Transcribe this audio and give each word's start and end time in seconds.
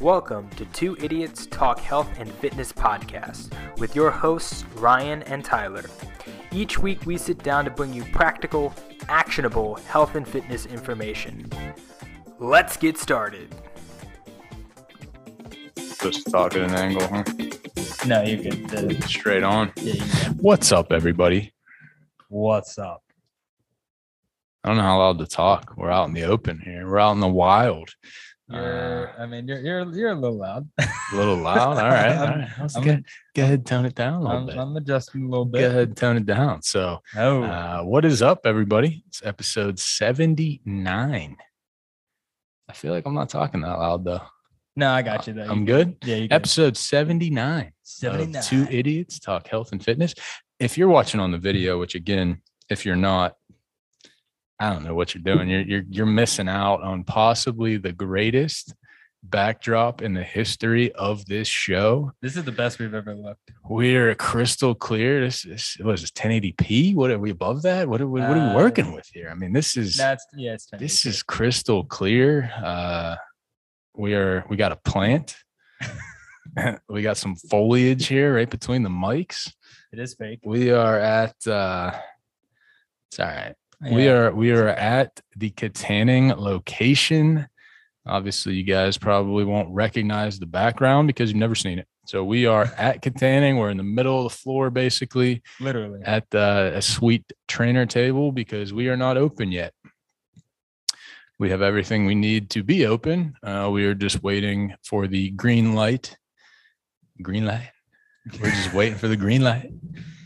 Welcome 0.00 0.48
to 0.50 0.64
Two 0.66 0.96
Idiots 1.00 1.46
Talk 1.46 1.80
Health 1.80 2.08
and 2.18 2.30
Fitness 2.34 2.72
podcast 2.72 3.52
with 3.78 3.96
your 3.96 4.10
hosts, 4.10 4.64
Ryan 4.76 5.22
and 5.24 5.44
Tyler. 5.44 5.84
Each 6.52 6.78
week, 6.78 7.04
we 7.04 7.18
sit 7.18 7.38
down 7.42 7.64
to 7.64 7.70
bring 7.70 7.92
you 7.92 8.04
practical, 8.04 8.72
actionable 9.08 9.74
health 9.76 10.14
and 10.14 10.26
fitness 10.26 10.66
information. 10.66 11.50
Let's 12.38 12.76
get 12.76 12.96
started. 12.96 13.54
Just 16.00 16.30
talk 16.30 16.54
at 16.54 16.62
an 16.70 16.74
angle, 16.74 17.06
huh? 17.08 17.24
No, 18.06 18.22
you're 18.22 18.42
good. 18.42 18.68
The- 18.68 19.02
Straight 19.08 19.42
on. 19.42 19.72
yeah, 19.76 19.94
you 19.94 20.00
good. 20.00 20.40
What's 20.40 20.70
up, 20.70 20.92
everybody? 20.92 21.52
What's 22.28 22.78
up? 22.78 23.02
I 24.62 24.68
don't 24.68 24.76
know 24.76 24.82
how 24.84 24.98
loud 24.98 25.18
to 25.18 25.26
talk. 25.26 25.74
We're 25.76 25.90
out 25.90 26.08
in 26.08 26.14
the 26.14 26.24
open 26.24 26.60
here. 26.64 26.86
We're 26.88 26.98
out 26.98 27.12
in 27.12 27.20
the 27.20 27.28
wild. 27.28 27.90
You're, 28.50 29.08
Uh, 29.18 29.22
I 29.22 29.26
mean, 29.26 29.46
you're 29.46 29.60
you're 29.60 29.92
you're 29.94 30.10
a 30.10 30.14
little 30.14 30.38
loud. 30.38 30.68
a 30.78 30.88
little 31.16 31.36
loud. 31.36 31.76
All 31.76 31.88
right. 31.90 32.16
All 32.16 32.26
right. 32.28 32.48
Let's 32.60 32.76
I'm- 32.76 32.84
go, 32.84 32.98
go 33.34 33.42
ahead, 33.42 33.66
tone 33.66 33.84
it 33.84 33.94
down 33.94 34.14
a 34.14 34.20
little 34.20 34.36
I'm, 34.38 34.46
bit. 34.46 34.56
I'm 34.56 34.76
adjusting 34.76 35.24
a 35.24 35.28
little 35.28 35.44
bit. 35.44 35.60
Go 35.60 35.68
ahead, 35.68 35.96
tone 35.96 36.16
it 36.16 36.26
down. 36.26 36.62
So, 36.62 37.00
Oh, 37.16 37.42
uh, 37.42 37.82
what 37.82 38.04
is 38.04 38.22
up, 38.22 38.40
everybody? 38.46 39.04
It's 39.08 39.22
episode 39.24 39.78
79. 39.78 41.36
I 42.68 42.72
feel 42.72 42.92
like 42.92 43.06
I'm 43.06 43.14
not 43.14 43.28
talking 43.28 43.60
that 43.62 43.78
loud, 43.78 44.04
though. 44.04 44.20
no, 44.76 44.90
I 44.90 45.02
got 45.02 45.26
you. 45.26 45.32
Though. 45.34 45.44
I'm 45.48 45.64
good. 45.64 45.96
Yeah, 46.04 46.16
you 46.16 46.28
good. 46.28 46.34
Episode 46.34 46.76
seventy 46.76 47.30
nine. 47.30 47.72
Seventy 47.82 48.26
nine. 48.26 48.42
Two 48.42 48.66
idiots 48.70 49.18
talk 49.18 49.46
health 49.48 49.72
and 49.72 49.82
fitness. 49.82 50.14
If 50.60 50.76
you're 50.76 50.88
watching 50.88 51.20
on 51.20 51.30
the 51.32 51.38
video, 51.38 51.78
which 51.78 51.94
again, 51.94 52.42
if 52.68 52.84
you're 52.84 52.96
not, 52.96 53.36
I 54.60 54.70
don't 54.70 54.84
know 54.84 54.94
what 54.94 55.14
you're 55.14 55.22
doing. 55.22 55.48
You're 55.48 55.60
you're 55.62 55.84
you're 55.88 56.06
missing 56.06 56.48
out 56.48 56.82
on 56.82 57.04
possibly 57.04 57.76
the 57.76 57.92
greatest 57.92 58.74
backdrop 59.22 60.00
in 60.02 60.14
the 60.14 60.22
history 60.22 60.92
of 60.92 61.24
this 61.26 61.48
show. 61.48 62.12
This 62.22 62.36
is 62.36 62.44
the 62.44 62.52
best 62.52 62.78
we've 62.78 62.94
ever 62.94 63.14
looked. 63.14 63.50
We're 63.68 64.14
crystal 64.14 64.74
clear. 64.74 65.20
This 65.20 65.44
is 65.44 65.76
what 65.80 65.94
is 65.94 66.00
this 66.02 66.10
1080p? 66.12 66.94
What 66.94 67.10
are 67.10 67.18
we 67.18 67.30
above 67.30 67.62
that? 67.62 67.88
What 67.88 68.00
are 68.00 68.08
we 68.08 68.20
what 68.20 68.36
are 68.36 68.48
we 68.50 68.54
working 68.56 68.86
Uh, 68.86 68.94
with 68.96 69.08
here? 69.12 69.28
I 69.30 69.34
mean, 69.34 69.52
this 69.52 69.76
is 69.76 69.96
That's 69.96 70.24
yeah. 70.36 70.56
This 70.78 71.06
is 71.06 71.22
crystal 71.22 71.84
clear. 71.84 72.50
Uh 72.62 73.16
we 73.94 74.14
are 74.14 74.44
we 74.48 74.56
got 74.56 74.72
a 74.72 74.76
plant. 74.76 75.36
we 76.88 77.02
got 77.02 77.16
some 77.16 77.36
foliage 77.36 78.06
here 78.06 78.34
right 78.34 78.50
between 78.50 78.82
the 78.82 78.88
mics. 78.90 79.52
it 79.92 79.98
is 80.00 80.14
fake. 80.14 80.40
We 80.44 80.70
are 80.70 80.98
at 80.98 81.34
uh 81.46 81.92
it's 83.10 83.20
all 83.20 83.26
right. 83.26 83.54
We 83.80 84.08
are 84.08 84.32
we 84.34 84.50
are 84.50 84.68
at 84.68 85.20
the 85.36 85.50
Kittanning 85.50 86.36
location. 86.36 87.46
Obviously, 88.06 88.54
you 88.54 88.64
guys 88.64 88.98
probably 88.98 89.44
won't 89.44 89.68
recognize 89.70 90.38
the 90.38 90.46
background 90.46 91.06
because 91.06 91.30
you've 91.30 91.38
never 91.38 91.54
seen 91.54 91.78
it. 91.78 91.86
So 92.06 92.24
we 92.24 92.46
are 92.46 92.64
at 92.78 93.02
Kittanning. 93.02 93.58
We're 93.58 93.70
in 93.70 93.76
the 93.76 93.82
middle 93.84 94.26
of 94.26 94.32
the 94.32 94.36
floor, 94.38 94.70
basically 94.70 95.42
literally. 95.60 96.00
at 96.04 96.24
uh, 96.34 96.72
a 96.74 96.82
sweet 96.82 97.24
trainer 97.46 97.86
table 97.86 98.32
because 98.32 98.72
we 98.72 98.88
are 98.88 98.96
not 98.96 99.16
open 99.16 99.52
yet. 99.52 99.72
We 101.38 101.50
have 101.50 101.62
everything 101.62 102.04
we 102.06 102.16
need 102.16 102.50
to 102.50 102.64
be 102.64 102.84
open. 102.86 103.34
Uh, 103.44 103.68
we 103.72 103.84
are 103.84 103.94
just 103.94 104.24
waiting 104.24 104.74
for 104.82 105.06
the 105.06 105.30
green 105.30 105.74
light. 105.74 106.16
Green 107.22 107.44
light. 107.46 107.70
We're 108.42 108.50
just 108.50 108.74
waiting 108.74 108.98
for 108.98 109.06
the 109.06 109.16
green 109.16 109.42
light 109.42 109.70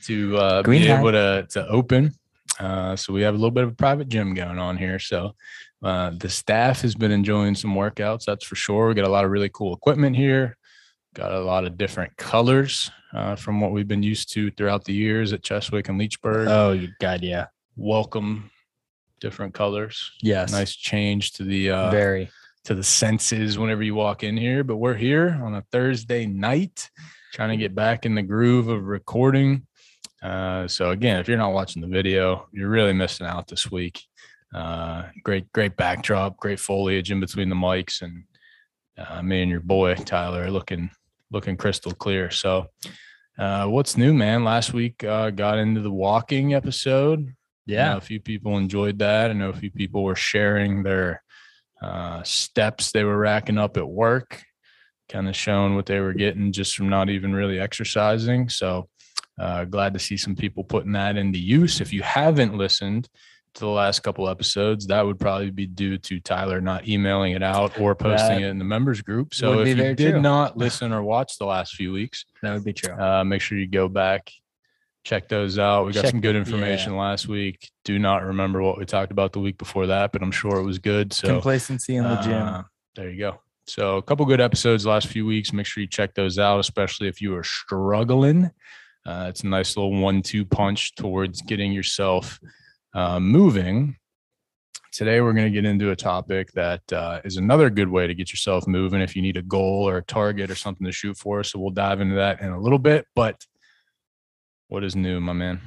to 0.04 0.36
uh, 0.38 0.62
Green 0.62 0.82
be 0.82 0.88
light. 0.88 0.98
able 0.98 1.12
to 1.12 1.46
to 1.50 1.68
open. 1.68 2.14
Uh, 2.62 2.94
so 2.94 3.12
we 3.12 3.22
have 3.22 3.34
a 3.34 3.36
little 3.36 3.50
bit 3.50 3.64
of 3.64 3.70
a 3.70 3.74
private 3.74 4.08
gym 4.08 4.34
going 4.34 4.58
on 4.58 4.76
here. 4.76 5.00
So 5.00 5.34
uh, 5.82 6.12
the 6.16 6.28
staff 6.28 6.82
has 6.82 6.94
been 6.94 7.10
enjoying 7.10 7.56
some 7.56 7.74
workouts. 7.74 8.24
That's 8.24 8.44
for 8.44 8.54
sure. 8.54 8.86
We 8.86 8.94
got 8.94 9.04
a 9.04 9.10
lot 9.10 9.24
of 9.24 9.32
really 9.32 9.50
cool 9.52 9.74
equipment 9.74 10.14
here. 10.14 10.56
Got 11.14 11.32
a 11.32 11.40
lot 11.40 11.64
of 11.64 11.76
different 11.76 12.16
colors 12.16 12.90
uh, 13.12 13.34
from 13.34 13.60
what 13.60 13.72
we've 13.72 13.88
been 13.88 14.04
used 14.04 14.32
to 14.34 14.50
throughout 14.52 14.84
the 14.84 14.94
years 14.94 15.32
at 15.32 15.42
Cheswick 15.42 15.88
and 15.88 16.00
Leechburg. 16.00 16.46
oh, 16.48 16.72
you 16.72 16.88
God, 17.00 17.22
yeah. 17.22 17.46
Welcome, 17.76 18.50
different 19.20 19.54
colors. 19.54 20.12
Yes. 20.22 20.52
Nice 20.52 20.76
change 20.76 21.32
to 21.32 21.42
the 21.42 21.70
uh, 21.70 21.90
Very. 21.90 22.30
to 22.64 22.74
the 22.74 22.84
senses 22.84 23.58
whenever 23.58 23.82
you 23.82 23.94
walk 23.96 24.22
in 24.22 24.36
here. 24.36 24.62
But 24.62 24.76
we're 24.76 24.94
here 24.94 25.40
on 25.42 25.54
a 25.54 25.64
Thursday 25.72 26.26
night, 26.26 26.88
trying 27.32 27.50
to 27.50 27.56
get 27.56 27.74
back 27.74 28.06
in 28.06 28.14
the 28.14 28.22
groove 28.22 28.68
of 28.68 28.84
recording. 28.86 29.66
Uh, 30.22 30.68
so 30.68 30.90
again, 30.90 31.18
if 31.18 31.28
you're 31.28 31.36
not 31.38 31.52
watching 31.52 31.82
the 31.82 31.88
video, 31.88 32.46
you're 32.52 32.68
really 32.68 32.92
missing 32.92 33.26
out 33.26 33.48
this 33.48 33.70
week. 33.70 34.00
Uh, 34.54 35.04
great, 35.24 35.50
great 35.52 35.76
backdrop, 35.76 36.36
great 36.36 36.60
foliage 36.60 37.10
in 37.10 37.20
between 37.20 37.48
the 37.48 37.54
mics, 37.54 38.02
and 38.02 38.24
uh, 38.98 39.22
me 39.22 39.42
and 39.42 39.50
your 39.50 39.60
boy 39.60 39.94
Tyler 39.94 40.50
looking 40.50 40.90
looking 41.30 41.56
crystal 41.56 41.92
clear. 41.92 42.30
So, 42.30 42.66
uh, 43.38 43.66
what's 43.66 43.96
new, 43.96 44.12
man? 44.12 44.44
Last 44.44 44.74
week 44.74 45.02
uh, 45.02 45.30
got 45.30 45.58
into 45.58 45.80
the 45.80 45.90
walking 45.90 46.52
episode. 46.54 47.20
I 47.20 47.72
know 47.72 47.74
Yeah. 47.74 47.96
a 47.96 48.00
few 48.00 48.20
people 48.20 48.58
enjoyed 48.58 48.98
that. 48.98 49.30
I 49.30 49.32
know 49.32 49.48
a 49.48 49.54
few 49.54 49.70
people 49.70 50.04
were 50.04 50.14
sharing 50.16 50.82
their 50.82 51.22
uh, 51.80 52.22
steps 52.22 52.92
they 52.92 53.02
were 53.02 53.16
racking 53.16 53.56
up 53.58 53.76
at 53.78 53.88
work, 53.88 54.42
kind 55.08 55.26
of 55.28 55.34
showing 55.34 55.74
what 55.74 55.86
they 55.86 55.98
were 56.00 56.12
getting 56.12 56.52
just 56.52 56.76
from 56.76 56.88
not 56.90 57.08
even 57.08 57.32
really 57.34 57.58
exercising. 57.58 58.48
So 58.50 58.88
uh, 59.38 59.64
glad 59.64 59.92
to 59.94 59.98
see 59.98 60.16
some 60.16 60.36
people 60.36 60.64
putting 60.64 60.92
that 60.92 61.16
into 61.16 61.38
use. 61.38 61.80
If 61.80 61.92
you 61.92 62.02
haven't 62.02 62.56
listened 62.56 63.08
to 63.54 63.60
the 63.60 63.66
last 63.68 64.00
couple 64.00 64.28
episodes, 64.28 64.86
that 64.86 65.04
would 65.04 65.18
probably 65.20 65.50
be 65.50 65.66
due 65.66 65.98
to 65.98 66.20
Tyler 66.20 66.60
not 66.60 66.88
emailing 66.88 67.32
it 67.32 67.42
out 67.42 67.78
or 67.78 67.94
posting 67.94 68.40
That 68.40 68.46
it 68.46 68.50
in 68.50 68.58
the 68.58 68.64
members 68.64 69.02
group. 69.02 69.34
So 69.34 69.60
if 69.60 69.68
you 69.68 69.74
did 69.94 70.12
true. 70.12 70.20
not 70.20 70.56
listen 70.56 70.92
or 70.92 71.02
watch 71.02 71.38
the 71.38 71.44
last 71.46 71.74
few 71.74 71.92
weeks, 71.92 72.24
That 72.42 72.54
would 72.54 72.64
be 72.64 72.72
true. 72.72 72.94
uh, 72.94 73.24
make 73.24 73.42
sure 73.42 73.58
you 73.58 73.66
go 73.66 73.88
back, 73.88 74.30
check 75.04 75.28
those 75.28 75.58
out. 75.58 75.84
We 75.84 75.92
got 75.92 76.02
Check 76.02 76.12
some 76.12 76.20
good 76.22 76.36
information 76.36 76.96
last 76.96 77.28
week. 77.28 77.70
Do 77.84 77.98
not 77.98 78.22
remember 78.24 78.62
what 78.62 78.78
we 78.78 78.86
talked 78.86 79.12
about 79.12 79.32
the 79.32 79.40
week 79.40 79.58
before 79.58 79.86
that, 79.88 80.12
but 80.12 80.22
I'm 80.22 80.32
sure 80.32 80.56
it 80.58 80.64
was 80.64 80.78
good. 80.78 81.12
So 81.12 81.28
Complacency 81.28 81.96
in 81.96 82.04
the 82.04 82.16
gym. 82.22 82.32
uh, 82.42 82.62
there 82.94 83.10
you 83.10 83.18
go. 83.18 83.40
So 83.66 83.96
a 83.98 84.02
couple 84.02 84.24
good 84.26 84.40
episodes 84.40 84.86
last 84.86 85.08
few 85.08 85.26
weeks. 85.26 85.52
Make 85.52 85.66
sure 85.66 85.82
you 85.82 85.86
check 85.88 86.14
those 86.14 86.38
out, 86.38 86.58
especially 86.58 87.08
if 87.08 87.20
you 87.20 87.34
are 87.36 87.44
struggling. 87.44 88.50
Uh, 89.04 89.26
it's 89.28 89.42
a 89.42 89.46
nice 89.46 89.76
little 89.76 90.00
one-two 90.00 90.44
punch 90.44 90.94
towards 90.94 91.42
getting 91.42 91.72
yourself 91.72 92.38
uh, 92.94 93.18
moving. 93.18 93.96
Today 94.92 95.20
we're 95.20 95.32
going 95.32 95.50
to 95.50 95.50
get 95.50 95.64
into 95.64 95.90
a 95.90 95.96
topic 95.96 96.52
that 96.52 96.92
uh, 96.92 97.20
is 97.24 97.36
another 97.36 97.70
good 97.70 97.88
way 97.88 98.06
to 98.06 98.14
get 98.14 98.30
yourself 98.30 98.66
moving 98.66 99.00
if 99.00 99.16
you 99.16 99.22
need 99.22 99.36
a 99.36 99.42
goal 99.42 99.88
or 99.88 99.96
a 99.96 100.04
target 100.04 100.50
or 100.50 100.54
something 100.54 100.84
to 100.84 100.92
shoot 100.92 101.16
for. 101.16 101.42
So 101.42 101.58
we'll 101.58 101.70
dive 101.70 102.00
into 102.00 102.16
that 102.16 102.40
in 102.42 102.50
a 102.50 102.60
little 102.60 102.78
bit. 102.78 103.06
But 103.14 103.44
what 104.68 104.84
is 104.84 104.94
new, 104.94 105.20
my 105.20 105.32
man? 105.32 105.60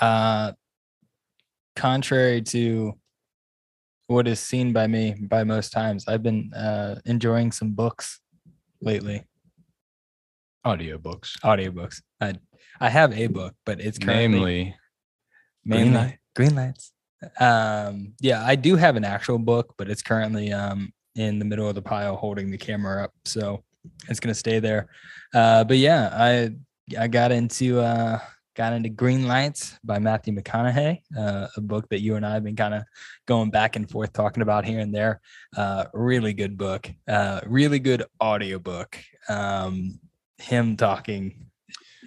Uh, 0.00 0.52
contrary 1.76 2.42
to 2.42 2.98
what 4.06 4.26
is 4.26 4.40
seen 4.40 4.72
by 4.72 4.86
me 4.86 5.14
by 5.20 5.44
most 5.44 5.70
times, 5.70 6.08
I've 6.08 6.22
been 6.22 6.52
uh, 6.54 6.98
enjoying 7.04 7.52
some 7.52 7.72
books 7.72 8.20
lately, 8.80 9.24
Audiobooks, 10.66 11.38
audiobooks. 11.40 12.02
I 12.20 12.34
I 12.80 12.88
have 12.88 13.12
a 13.16 13.26
book, 13.28 13.54
but 13.64 13.80
it's 13.80 13.98
currently 13.98 14.30
namely 14.30 14.76
mainly 15.64 15.90
Greenlight? 15.92 16.18
green 16.36 16.54
lights. 16.54 16.92
Um, 17.40 18.14
yeah, 18.20 18.44
I 18.44 18.54
do 18.54 18.76
have 18.76 18.96
an 18.96 19.04
actual 19.04 19.38
book, 19.38 19.74
but 19.76 19.88
it's 19.90 20.02
currently 20.02 20.52
um 20.52 20.92
in 21.14 21.38
the 21.38 21.44
middle 21.44 21.68
of 21.68 21.74
the 21.74 21.82
pile 21.82 22.16
holding 22.16 22.50
the 22.50 22.58
camera 22.58 23.04
up, 23.04 23.12
so 23.24 23.62
it's 24.08 24.20
gonna 24.20 24.34
stay 24.34 24.58
there. 24.60 24.88
Uh, 25.34 25.64
but 25.64 25.78
yeah, 25.78 26.10
I 26.12 26.50
I 26.98 27.08
got 27.08 27.32
into 27.32 27.80
uh 27.80 28.18
got 28.58 28.72
into 28.72 28.88
Greenlights 28.88 29.78
by 29.84 30.00
Matthew 30.00 30.34
McConaughey, 30.34 31.00
uh, 31.16 31.46
a 31.56 31.60
book 31.60 31.88
that 31.90 32.00
you 32.00 32.16
and 32.16 32.26
I 32.26 32.34
have 32.34 32.42
been 32.42 32.56
kind 32.56 32.74
of 32.74 32.82
going 33.26 33.50
back 33.50 33.76
and 33.76 33.88
forth 33.88 34.12
talking 34.12 34.42
about 34.42 34.64
here 34.64 34.80
and 34.80 34.92
there. 34.92 35.20
Uh, 35.56 35.84
really 35.94 36.32
good 36.32 36.58
book, 36.58 36.90
uh, 37.06 37.40
really 37.46 37.78
good 37.78 38.02
audiobook. 38.20 38.98
Um, 39.28 40.00
him 40.38 40.76
talking 40.76 41.48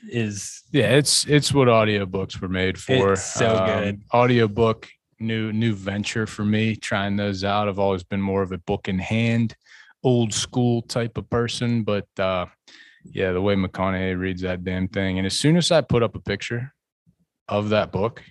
is 0.10 0.64
Yeah, 0.72 0.96
it's 0.96 1.26
it's 1.26 1.54
what 1.54 1.68
audiobooks 1.68 2.42
were 2.42 2.50
made 2.50 2.78
for. 2.78 3.14
It's 3.14 3.34
so 3.34 3.64
good. 3.66 4.02
Audiobook, 4.14 4.88
new 5.20 5.54
new 5.54 5.74
venture 5.74 6.26
for 6.26 6.44
me. 6.44 6.76
Trying 6.76 7.16
those 7.16 7.44
out. 7.44 7.68
I've 7.68 7.80
always 7.80 8.04
been 8.04 8.22
more 8.22 8.42
of 8.42 8.52
a 8.52 8.58
book 8.58 8.88
in 8.88 9.00
hand, 9.00 9.56
old 10.04 10.34
school 10.34 10.82
type 10.82 11.18
of 11.18 11.30
person. 11.30 11.84
But 11.84 12.08
uh 12.18 12.48
yeah, 13.04 13.32
the 13.32 13.42
way 13.42 13.56
McConaughey 13.56 14.18
reads 14.18 14.42
that 14.42 14.64
damn 14.64 14.88
thing. 14.88 15.18
And 15.18 15.26
as 15.26 15.38
soon 15.38 15.58
as 15.58 15.72
I 15.72 15.82
put 15.82 16.04
up 16.04 16.16
a 16.16 16.22
picture 16.22 16.74
of 17.48 17.70
that 17.70 17.92
book, 17.92 18.24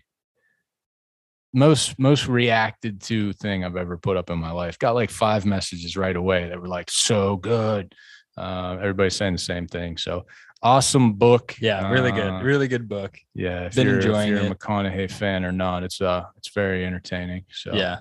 most 1.53 1.99
most 1.99 2.29
reacted 2.29 3.01
to 3.03 3.33
thing 3.35 3.65
I've 3.65 3.77
ever 3.77 3.97
put 3.97 4.17
up 4.17 4.31
in 4.31 4.39
my 4.39 4.53
life. 4.53 4.79
Got 4.79 4.95
like 4.95 5.11
five 5.11 5.45
messages 5.45 5.97
right 5.97 6.15
away 6.15 6.49
that 6.49 6.61
were 6.61 6.69
like 6.69 6.91
so 6.91 7.37
good. 7.37 7.95
Uh, 8.41 8.77
everybody's 8.81 9.17
saying 9.17 9.35
the 9.35 9.39
same 9.39 9.67
thing. 9.67 9.97
So 9.99 10.25
awesome 10.63 11.13
book. 11.15 11.57
yeah, 11.61 11.91
really 11.91 12.11
Uh, 12.13 12.17
good, 12.17 12.45
really 12.45 12.69
good 12.69 12.89
book. 12.89 13.17
Yeah, 13.35 13.67
if 13.67 13.75
Been 13.75 13.87
you're, 13.87 13.97
enjoying 13.97 14.29
if 14.33 14.39
you're 14.39 14.49
a 14.49 14.51
it. 14.51 14.59
McConaughey 14.59 15.11
fan 15.11 15.45
or 15.45 15.53
not, 15.53 15.83
it's 15.83 16.01
uh 16.01 16.25
it's 16.39 16.51
very 16.55 16.85
entertaining. 16.87 17.45
So 17.53 17.75
Yeah, 17.75 17.99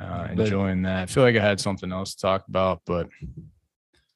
Uh, 0.00 0.28
But- 0.34 0.40
enjoying 0.40 0.82
that. 0.82 1.02
I 1.02 1.06
feel 1.06 1.22
like 1.22 1.36
I 1.36 1.40
had 1.50 1.60
something 1.60 1.90
else 1.92 2.14
to 2.14 2.20
talk 2.20 2.46
about, 2.48 2.82
but 2.86 3.08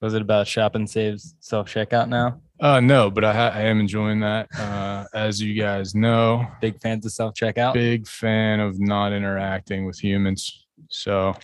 Was 0.02 0.12
it 0.14 0.20
about 0.22 0.46
shop 0.46 0.74
and 0.74 0.88
saves 0.88 1.34
self 1.40 1.72
checkout 1.72 2.08
now? 2.08 2.40
uh, 2.60 2.80
no, 2.80 3.10
but 3.10 3.24
I, 3.24 3.32
ha- 3.34 3.52
I 3.54 3.62
am 3.62 3.80
enjoying 3.80 4.20
that. 4.20 4.46
Uh, 4.58 5.04
as 5.14 5.40
you 5.42 5.54
guys 5.54 5.94
know, 5.94 6.46
Big 6.60 6.78
fans 6.82 7.06
of 7.06 7.12
self 7.12 7.34
checkout. 7.34 7.72
big 7.72 8.06
fan 8.06 8.60
of 8.60 8.78
not 8.78 9.12
interacting 9.12 9.86
with 9.86 9.98
humans. 9.98 10.66
So, 10.90 11.34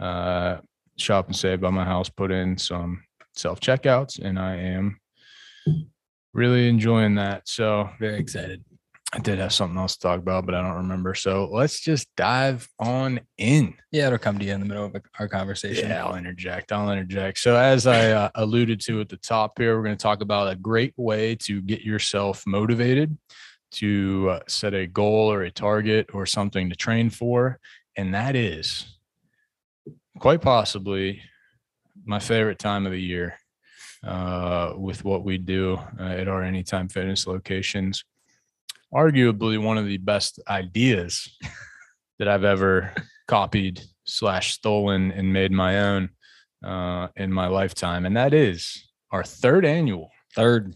uh, 0.00 0.58
shop 0.96 1.26
and 1.28 1.36
save 1.36 1.60
by 1.60 1.70
my 1.70 1.84
house 1.84 2.08
put 2.08 2.30
in 2.32 2.58
some 2.58 3.02
self 3.36 3.60
checkouts, 3.60 4.18
and 4.18 4.38
I 4.38 4.56
am 4.56 4.98
really 6.34 6.68
enjoying 6.68 7.16
that. 7.16 7.48
So, 7.48 7.90
Very 7.98 8.18
excited. 8.18 8.64
I 9.14 9.18
did 9.18 9.38
have 9.40 9.52
something 9.52 9.76
else 9.76 9.96
to 9.96 10.00
talk 10.00 10.20
about, 10.20 10.46
but 10.46 10.54
I 10.54 10.62
don't 10.62 10.76
remember. 10.76 11.14
So, 11.14 11.48
let's 11.52 11.80
just 11.80 12.08
dive 12.16 12.66
on 12.78 13.20
in. 13.38 13.74
Yeah, 13.90 14.06
it'll 14.06 14.18
come 14.18 14.38
to 14.38 14.44
you 14.44 14.52
in 14.52 14.60
the 14.60 14.66
middle 14.66 14.86
of 14.86 14.96
our 15.18 15.28
conversation. 15.28 15.90
Yeah, 15.90 16.06
I'll 16.06 16.16
interject. 16.16 16.72
I'll 16.72 16.90
interject. 16.90 17.38
So, 17.38 17.56
as 17.56 17.86
I 17.86 18.12
uh, 18.12 18.30
alluded 18.34 18.80
to 18.82 19.00
at 19.00 19.08
the 19.08 19.18
top 19.18 19.58
here, 19.58 19.76
we're 19.76 19.84
going 19.84 19.96
to 19.96 20.02
talk 20.02 20.22
about 20.22 20.50
a 20.50 20.56
great 20.56 20.94
way 20.96 21.34
to 21.36 21.60
get 21.60 21.82
yourself 21.82 22.42
motivated 22.46 23.16
to 23.72 24.28
uh, 24.30 24.40
set 24.46 24.74
a 24.74 24.86
goal 24.86 25.32
or 25.32 25.42
a 25.42 25.50
target 25.50 26.10
or 26.12 26.26
something 26.26 26.70
to 26.70 26.76
train 26.76 27.10
for. 27.10 27.58
And 27.96 28.14
that 28.14 28.36
is 28.36 28.86
quite 30.18 30.40
possibly 30.40 31.22
my 32.04 32.18
favorite 32.18 32.58
time 32.58 32.86
of 32.86 32.92
the 32.92 33.00
year 33.00 33.38
uh, 34.04 34.72
with 34.76 35.04
what 35.04 35.24
we 35.24 35.38
do 35.38 35.78
uh, 35.98 36.02
at 36.02 36.28
our 36.28 36.42
Anytime 36.42 36.88
Fitness 36.88 37.26
locations. 37.26 38.04
Arguably 38.92 39.62
one 39.62 39.78
of 39.78 39.86
the 39.86 39.98
best 39.98 40.40
ideas 40.48 41.36
that 42.18 42.28
I've 42.28 42.44
ever 42.44 42.92
copied 43.28 43.80
slash 44.04 44.52
stolen 44.52 45.12
and 45.12 45.32
made 45.32 45.52
my 45.52 45.80
own 45.80 46.10
uh, 46.64 47.08
in 47.16 47.32
my 47.32 47.46
lifetime, 47.46 48.06
and 48.06 48.16
that 48.16 48.34
is 48.34 48.88
our 49.10 49.24
third 49.24 49.64
annual 49.64 50.10
Third. 50.34 50.74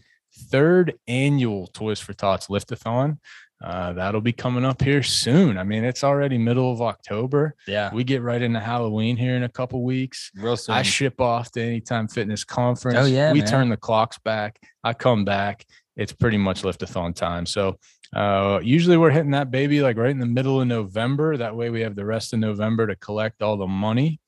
third 0.51 0.93
annual 1.07 1.67
Toys 1.67 1.99
for 1.99 2.13
Tots 2.13 2.47
liftathon. 2.47 3.17
Uh, 3.63 3.91
that'll 3.93 4.21
be 4.21 4.33
coming 4.33 4.63
up 4.63 4.81
here 4.81 5.01
soon. 5.01 5.57
I 5.57 5.63
mean, 5.63 5.83
it's 5.83 6.03
already 6.03 6.37
middle 6.37 6.71
of 6.71 6.81
October. 6.81 7.55
Yeah. 7.67 7.91
We 7.91 8.03
get 8.03 8.21
right 8.21 8.41
into 8.41 8.59
Halloween 8.59 9.17
here 9.17 9.35
in 9.35 9.43
a 9.43 9.49
couple 9.49 9.83
weeks. 9.83 10.31
Real 10.35 10.55
soon. 10.55 10.75
I 10.75 10.83
ship 10.83 11.19
off 11.19 11.51
to 11.53 11.61
Anytime 11.61 12.07
Fitness 12.07 12.43
Conference. 12.43 12.97
Oh, 12.99 13.05
yeah, 13.05 13.31
we 13.31 13.39
man. 13.39 13.47
turn 13.47 13.69
the 13.69 13.77
clocks 13.77 14.19
back. 14.19 14.59
I 14.83 14.93
come 14.93 15.25
back. 15.25 15.65
It's 15.95 16.13
pretty 16.13 16.37
much 16.37 16.61
liftathon 16.61 17.15
time. 17.15 17.47
So 17.47 17.79
uh, 18.15 18.59
usually 18.61 18.97
we're 18.97 19.09
hitting 19.09 19.31
that 19.31 19.51
baby 19.51 19.81
like 19.81 19.97
right 19.97 20.11
in 20.11 20.19
the 20.19 20.25
middle 20.25 20.61
of 20.61 20.67
November. 20.67 21.35
That 21.35 21.55
way 21.55 21.69
we 21.69 21.81
have 21.81 21.95
the 21.95 22.05
rest 22.05 22.33
of 22.33 22.39
November 22.39 22.87
to 22.87 22.95
collect 22.95 23.41
all 23.41 23.57
the 23.57 23.67
money, 23.67 24.19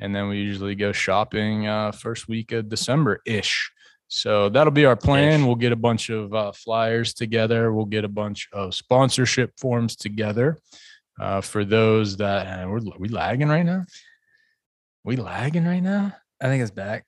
and 0.00 0.14
then 0.14 0.28
we 0.28 0.38
usually 0.38 0.74
go 0.74 0.92
shopping 0.92 1.66
uh, 1.66 1.92
first 1.92 2.28
week 2.28 2.52
of 2.52 2.68
December 2.68 3.20
ish. 3.26 3.72
So 4.08 4.48
that'll 4.48 4.72
be 4.72 4.84
our 4.84 4.96
plan. 4.96 5.46
We'll 5.46 5.56
get 5.56 5.72
a 5.72 5.76
bunch 5.76 6.10
of 6.10 6.32
uh, 6.32 6.52
flyers 6.52 7.12
together. 7.12 7.72
We'll 7.72 7.86
get 7.86 8.04
a 8.04 8.08
bunch 8.08 8.48
of 8.52 8.74
sponsorship 8.74 9.58
forms 9.58 9.96
together 9.96 10.58
uh, 11.20 11.40
for 11.40 11.64
those 11.64 12.16
that 12.18 12.46
uh, 12.46 12.68
we're 12.68 12.80
we 12.98 13.08
lagging 13.08 13.48
right 13.48 13.64
now. 13.64 13.84
We 15.04 15.16
lagging 15.16 15.64
right 15.64 15.82
now. 15.82 16.14
I 16.40 16.46
think 16.46 16.62
it's 16.62 16.70
back. 16.70 17.04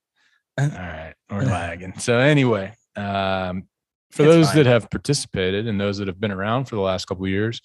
All 0.59 0.67
right, 0.69 1.15
we're 1.31 1.43
lagging. 1.45 1.99
So 1.99 2.19
anyway, 2.19 2.75
um, 2.97 3.69
for 4.11 4.25
It's 4.25 4.33
those 4.33 4.47
fine. 4.49 4.57
that 4.57 4.67
have 4.67 4.91
participated 4.91 5.69
and 5.69 5.81
those 5.81 5.99
that 5.99 6.09
have 6.09 6.21
been 6.21 6.33
around 6.33 6.65
for 6.65 6.75
the 6.77 6.83
last 6.83 7.05
couple 7.05 7.25
of 7.25 7.31
years, 7.31 7.61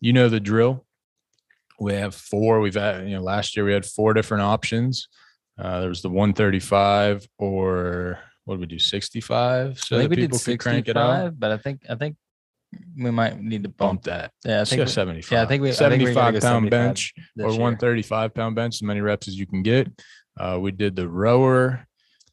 you 0.00 0.12
know 0.12 0.28
the 0.28 0.40
drill. 0.40 0.84
We 1.80 1.94
have 1.94 2.14
four. 2.14 2.60
We've 2.60 2.74
had 2.74 3.08
you 3.08 3.16
know 3.16 3.22
last 3.22 3.56
year 3.56 3.64
we 3.64 3.72
had 3.72 3.86
four 3.86 4.12
different 4.12 4.42
options. 4.42 5.08
Uh, 5.58 5.80
there 5.80 5.88
was 5.88 6.02
the 6.02 6.08
135 6.08 7.26
or 7.38 8.18
what 8.44 8.54
did 8.54 8.60
we 8.60 8.66
do 8.66 8.78
65 8.78 9.78
so 9.80 9.98
that 9.98 10.10
people 10.10 10.38
could 10.38 10.58
crank 10.60 10.88
it 10.88 10.96
out. 10.96 11.16
65, 11.34 11.40
but 11.40 11.50
I 11.52 11.56
think 11.58 11.82
I 11.88 11.94
think 11.94 12.16
we 12.96 13.10
might 13.10 13.40
need 13.40 13.62
to 13.62 13.68
Bump 13.68 14.02
bump. 14.02 14.02
that. 14.04 14.32
Yeah, 14.44 14.60
I 14.60 14.64
think 14.64 14.80
we- 14.80 14.86
75. 14.88 15.32
yeah, 15.32 15.42
I 15.42 15.46
think 15.46 15.62
we- 15.62 15.68
I 15.68 15.72
think 15.72 15.78
75 15.78 16.14
go 16.14 16.40
pound 16.40 16.42
75 16.42 16.70
bench 16.70 17.14
this 17.36 17.44
or 17.46 17.50
year. 17.52 17.60
135 17.60 18.34
pound 18.34 18.54
bench, 18.56 18.74
as 18.76 18.82
many 18.82 19.00
reps 19.00 19.28
as 19.28 19.38
you 19.38 19.46
can 19.46 19.62
get. 19.62 19.88
Uh, 20.38 20.58
we 20.60 20.72
did 20.72 20.96
the 20.96 21.08
rower, 21.08 21.86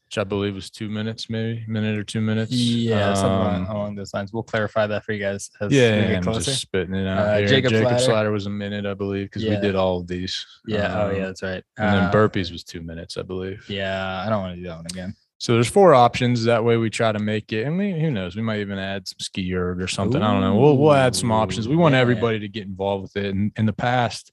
which 0.06 0.18
I 0.18 0.24
believe 0.24 0.56
was 0.56 0.68
two 0.68 0.88
minutes, 0.88 1.30
maybe 1.30 1.64
minute 1.68 1.96
or 1.96 2.02
two 2.02 2.20
minutes. 2.20 2.50
Yeah, 2.50 3.14
something 3.14 3.64
along, 3.70 3.88
Um, 3.90 3.94
those 3.94 4.12
lines. 4.12 4.32
We'll 4.32 4.42
clarify 4.42 4.88
that 4.88 5.04
for 5.04 5.12
you 5.12 5.20
guys 5.20 5.48
as 5.60 5.70
yeah, 5.72 5.92
we 5.92 5.96
yeah, 6.02 6.08
get 6.20 6.26
I'm 6.26 6.34
just 6.34 6.60
spitting 6.60 6.94
it 6.96 7.06
out. 7.06 7.18
Uh, 7.28 7.36
here. 7.38 7.46
Jacob 7.46 7.70
Jacob, 7.70 7.88
Slider. 7.90 8.04
Slider. 8.04 8.32
was 8.32 8.46
a 8.46 8.50
minute, 8.50 8.84
I 8.84 8.94
believe, 8.94 9.26
because 9.26 9.44
Yeah. 9.44 9.54
we 9.54 9.60
did 9.60 9.76
all 9.76 10.00
of 10.00 10.08
these. 10.08 10.44
Yeah. 10.66 11.02
oh, 11.04 11.10
Um, 11.10 11.16
yeah, 11.16 11.26
that's 11.26 11.42
right. 11.44 11.62
And 11.78 11.94
then 11.94 12.02
Uh, 12.06 12.10
burpees 12.12 12.50
was 12.50 12.64
two 12.64 12.82
minutes, 12.82 13.16
I 13.16 13.22
believe. 13.22 13.64
Yeah, 13.70 14.24
I 14.26 14.28
don't 14.28 14.42
want 14.42 14.56
to 14.56 14.60
do 14.60 14.66
that 14.66 14.76
one 14.76 14.86
again. 14.86 15.14
So 15.42 15.54
there's 15.54 15.68
four 15.68 15.92
options. 15.92 16.44
That 16.44 16.62
way 16.62 16.76
we 16.76 16.88
try 16.88 17.10
to 17.10 17.18
make 17.18 17.52
it, 17.52 17.66
and 17.66 17.76
we, 17.76 17.90
who 17.90 18.12
knows, 18.12 18.36
we 18.36 18.42
might 18.42 18.60
even 18.60 18.78
add 18.78 19.08
some 19.08 19.18
SkiErg 19.18 19.82
or 19.82 19.88
something. 19.88 20.22
I 20.22 20.32
don't 20.32 20.40
know. 20.40 20.54
We'll 20.54 20.78
we'll 20.78 20.92
add 20.92 21.16
some 21.16 21.32
options. 21.32 21.66
We 21.66 21.74
want 21.74 21.94
yeah. 21.94 22.00
everybody 22.00 22.38
to 22.38 22.48
get 22.48 22.64
involved 22.64 23.02
with 23.02 23.16
it. 23.16 23.34
And 23.34 23.50
in 23.56 23.66
the 23.66 23.72
past, 23.72 24.30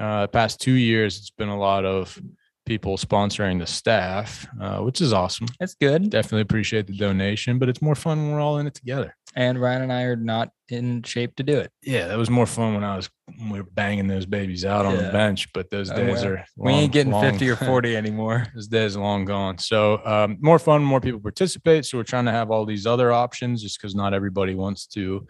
uh, 0.00 0.26
past 0.26 0.60
two 0.60 0.72
years, 0.72 1.18
it's 1.18 1.30
been 1.30 1.48
a 1.48 1.56
lot 1.56 1.84
of 1.84 2.20
people 2.66 2.96
sponsoring 2.96 3.60
the 3.60 3.68
staff, 3.68 4.44
uh, 4.60 4.78
which 4.78 5.00
is 5.00 5.12
awesome. 5.12 5.46
That's 5.60 5.76
good. 5.76 6.10
Definitely 6.10 6.42
appreciate 6.42 6.88
the 6.88 6.96
donation, 6.96 7.60
but 7.60 7.68
it's 7.68 7.80
more 7.80 7.94
fun 7.94 8.18
when 8.18 8.32
we're 8.32 8.40
all 8.40 8.58
in 8.58 8.66
it 8.66 8.74
together. 8.74 9.16
And 9.34 9.60
Ryan 9.60 9.82
and 9.82 9.92
I 9.92 10.02
are 10.02 10.16
not 10.16 10.50
in 10.68 11.02
shape 11.02 11.36
to 11.36 11.42
do 11.42 11.58
it. 11.58 11.70
Yeah, 11.82 12.06
that 12.08 12.18
was 12.18 12.28
more 12.30 12.46
fun 12.46 12.74
when 12.74 12.84
I 12.84 12.96
was 12.96 13.08
when 13.38 13.50
we 13.50 13.60
were 13.60 13.68
banging 13.72 14.06
those 14.06 14.26
babies 14.26 14.64
out 14.64 14.84
on 14.84 14.96
the 14.96 15.10
bench. 15.10 15.50
But 15.54 15.70
those 15.70 15.90
Uh, 15.90 15.96
days 15.96 16.22
are 16.24 16.44
we 16.56 16.72
ain't 16.72 16.92
getting 16.92 17.12
long- 17.12 17.22
50 17.22 17.48
or 17.48 17.56
40 17.70 17.96
anymore. 17.96 18.46
Those 18.54 18.68
days 18.68 18.96
are 18.96 19.00
long 19.02 19.24
gone. 19.24 19.58
So 19.58 20.00
um, 20.04 20.36
more 20.40 20.58
fun, 20.58 20.84
more 20.84 21.00
people 21.00 21.20
participate. 21.20 21.86
So 21.86 21.96
we're 21.98 22.04
trying 22.04 22.26
to 22.26 22.30
have 22.30 22.50
all 22.50 22.66
these 22.66 22.86
other 22.86 23.10
options, 23.12 23.62
just 23.62 23.78
because 23.80 23.94
not 23.94 24.12
everybody 24.14 24.54
wants 24.54 24.86
to 24.88 25.26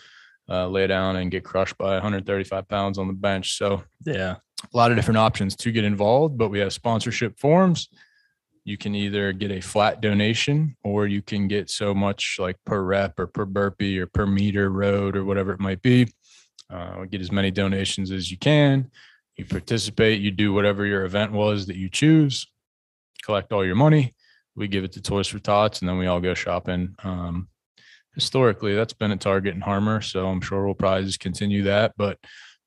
uh, 0.48 0.66
lay 0.66 0.86
down 0.88 1.16
and 1.16 1.30
get 1.30 1.44
crushed 1.44 1.78
by 1.78 1.92
135 1.94 2.68
pounds 2.68 2.98
on 2.98 3.06
the 3.06 3.12
bench. 3.14 3.56
So 3.56 3.84
Yeah. 4.04 4.36
a 4.72 4.76
lot 4.76 4.90
of 4.90 4.96
different 4.96 5.18
options 5.18 5.54
to 5.56 5.70
get 5.70 5.84
involved, 5.84 6.36
but 6.36 6.48
we 6.48 6.58
have 6.58 6.72
sponsorship 6.72 7.38
forms. 7.38 7.88
You 8.64 8.78
can 8.78 8.94
either 8.94 9.32
get 9.32 9.50
a 9.50 9.60
flat 9.60 10.00
donation 10.00 10.76
or 10.84 11.06
you 11.06 11.20
can 11.20 11.48
get 11.48 11.68
so 11.68 11.94
much 11.94 12.36
like 12.38 12.56
per 12.64 12.82
rep 12.82 13.18
or 13.18 13.26
per 13.26 13.44
burpee 13.44 13.98
or 13.98 14.06
per 14.06 14.26
meter 14.26 14.70
road 14.70 15.16
or 15.16 15.24
whatever 15.24 15.52
it 15.52 15.60
might 15.60 15.82
be. 15.82 16.06
Uh, 16.70 17.04
get 17.04 17.20
as 17.20 17.32
many 17.32 17.50
donations 17.50 18.10
as 18.10 18.30
you 18.30 18.38
can. 18.38 18.90
You 19.36 19.44
participate, 19.46 20.20
you 20.20 20.30
do 20.30 20.52
whatever 20.52 20.86
your 20.86 21.04
event 21.04 21.32
was 21.32 21.66
that 21.66 21.76
you 21.76 21.88
choose, 21.88 22.46
collect 23.24 23.52
all 23.52 23.64
your 23.64 23.74
money. 23.74 24.14
We 24.54 24.68
give 24.68 24.84
it 24.84 24.92
to 24.92 25.02
Toys 25.02 25.28
for 25.28 25.38
Tots 25.38 25.80
and 25.80 25.88
then 25.88 25.98
we 25.98 26.06
all 26.06 26.20
go 26.20 26.34
shopping. 26.34 26.94
Um, 27.02 27.48
historically, 28.14 28.74
that's 28.74 28.92
been 28.92 29.10
at 29.10 29.20
Target 29.20 29.54
and 29.54 29.62
Harmar. 29.62 30.02
So 30.02 30.28
I'm 30.28 30.40
sure 30.40 30.64
we'll 30.64 30.74
probably 30.74 31.04
just 31.04 31.20
continue 31.20 31.64
that. 31.64 31.94
But 31.96 32.18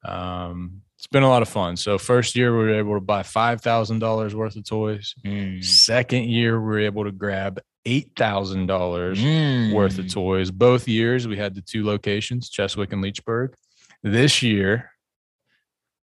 um, 0.03 0.81
it's 1.05 1.11
been 1.11 1.21
a 1.21 1.29
lot 1.29 1.43
of 1.43 1.47
fun. 1.49 1.77
So 1.77 1.99
first 1.99 2.35
year 2.35 2.51
we 2.51 2.63
were 2.63 2.73
able 2.79 2.95
to 2.95 2.99
buy 2.99 3.21
five 3.21 3.61
thousand 3.61 3.99
dollars 3.99 4.33
worth 4.33 4.55
of 4.55 4.63
toys. 4.65 5.13
Mm. 5.23 5.63
Second 5.63 6.23
year 6.25 6.59
we 6.59 6.65
were 6.65 6.79
able 6.79 7.03
to 7.03 7.11
grab 7.11 7.59
eight 7.85 8.13
thousand 8.15 8.65
dollars 8.65 9.21
worth 9.71 9.99
of 9.99 10.05
Mm. 10.05 10.13
toys. 10.13 10.49
Both 10.49 10.87
years 10.87 11.27
we 11.27 11.37
had 11.37 11.53
the 11.53 11.61
two 11.61 11.85
locations, 11.85 12.49
Cheswick 12.49 12.91
and 12.91 13.03
Leechburg. 13.03 13.53
This 14.01 14.41
year 14.41 14.89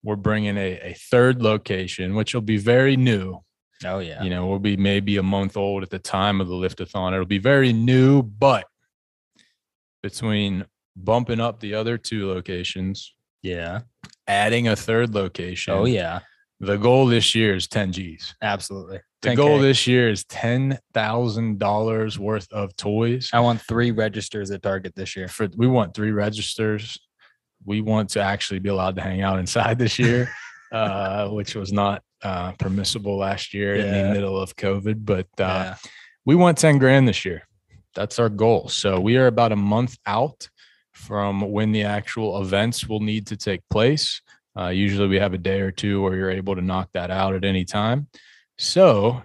we're 0.04 0.18
bringing 0.18 0.56
a, 0.58 0.80
a 0.92 0.94
third 0.94 1.42
location, 1.42 2.14
which 2.14 2.36
will 2.36 2.42
be 2.42 2.58
very 2.58 2.96
new. 2.96 3.40
Oh 3.84 3.98
yeah. 3.98 4.22
You 4.22 4.30
know, 4.30 4.46
we'll 4.46 4.60
be 4.60 4.78
maybe 4.78 5.18
a 5.18 5.24
month 5.24 5.58
old 5.58 5.82
at 5.82 5.90
the 5.90 5.98
time 5.98 6.42
of 6.42 6.48
the 6.48 6.54
liftathon. 6.54 7.14
It'll 7.14 7.26
be 7.26 7.40
very 7.40 7.74
new, 7.74 8.22
but 8.22 8.68
between 10.04 10.66
bumping 10.96 11.40
up 11.40 11.60
the 11.60 11.74
other 11.74 11.98
two 11.98 12.28
locations, 12.28 13.16
Yeah. 13.42 13.82
Adding 14.28 14.68
a 14.68 14.76
third 14.76 15.14
location. 15.14 15.74
Oh 15.74 15.86
yeah. 15.86 16.20
The 16.60 16.78
goal 16.78 17.08
this 17.08 17.34
year 17.34 17.56
is 17.56 17.68
10 17.68 17.92
G's. 17.92 18.36
Absolutely. 18.42 19.00
The 19.24 19.30
10K. 19.30 19.36
goal 19.36 19.58
this 19.60 19.88
year 19.88 20.10
is 20.10 20.24
$10,000 20.26 22.18
worth 22.20 22.52
of 22.52 22.76
toys. 22.76 23.32
I 23.34 23.40
want 23.40 23.62
three 23.62 23.90
registers 23.90 24.52
at 24.52 24.62
Target 24.62 24.94
this 24.96 25.16
year. 25.16 25.28
For 25.28 25.48
we 25.58 25.66
want 25.66 25.96
three 25.96 26.12
registers. 26.12 27.00
We 27.66 27.82
want 27.82 28.10
to 28.12 28.22
actually 28.22 28.60
be 28.60 28.70
allowed 28.70 28.96
to 28.98 29.02
hang 29.02 29.22
out 29.22 29.40
inside 29.40 29.80
this 29.80 29.98
year, 29.98 30.32
uh, 30.72 31.30
which 31.30 31.56
was 31.56 31.74
not 31.74 32.04
uh, 32.22 32.52
permissible 32.54 33.18
last 33.18 33.56
year 33.56 33.76
in 33.76 33.92
the 33.92 34.14
middle 34.14 34.40
of 34.40 34.56
COVID. 34.56 35.04
But 35.04 35.28
uh, 35.40 35.74
yeah. 35.74 35.76
we 36.26 36.36
want 36.36 36.60
10 36.60 36.78
grand 36.78 37.08
this 37.08 37.26
year. 37.26 37.48
That's 37.96 38.20
our 38.20 38.30
goal. 38.30 38.70
So 38.70 39.00
we 39.00 39.18
are 39.18 39.26
about 39.26 39.52
a 39.52 39.56
month 39.56 39.98
out 40.06 40.48
from 41.12 41.42
when 41.42 41.74
the 41.74 41.84
actual 41.84 42.42
events 42.42 42.88
will 42.88 43.02
need 43.02 43.28
to 43.28 43.36
take 43.36 43.60
place. 43.70 44.22
Uh, 44.58 44.70
usually 44.70 45.10
we 45.10 45.20
have 45.20 45.34
a 45.34 45.38
day 45.38 45.60
or 45.60 45.70
two 45.70 46.02
where 46.02 46.16
you're 46.16 46.32
able 46.32 46.56
to 46.56 46.62
knock 46.62 46.88
that 46.94 47.12
out 47.12 47.36
at 47.36 47.44
any 47.44 47.66
time. 47.66 48.08
So 48.58 49.22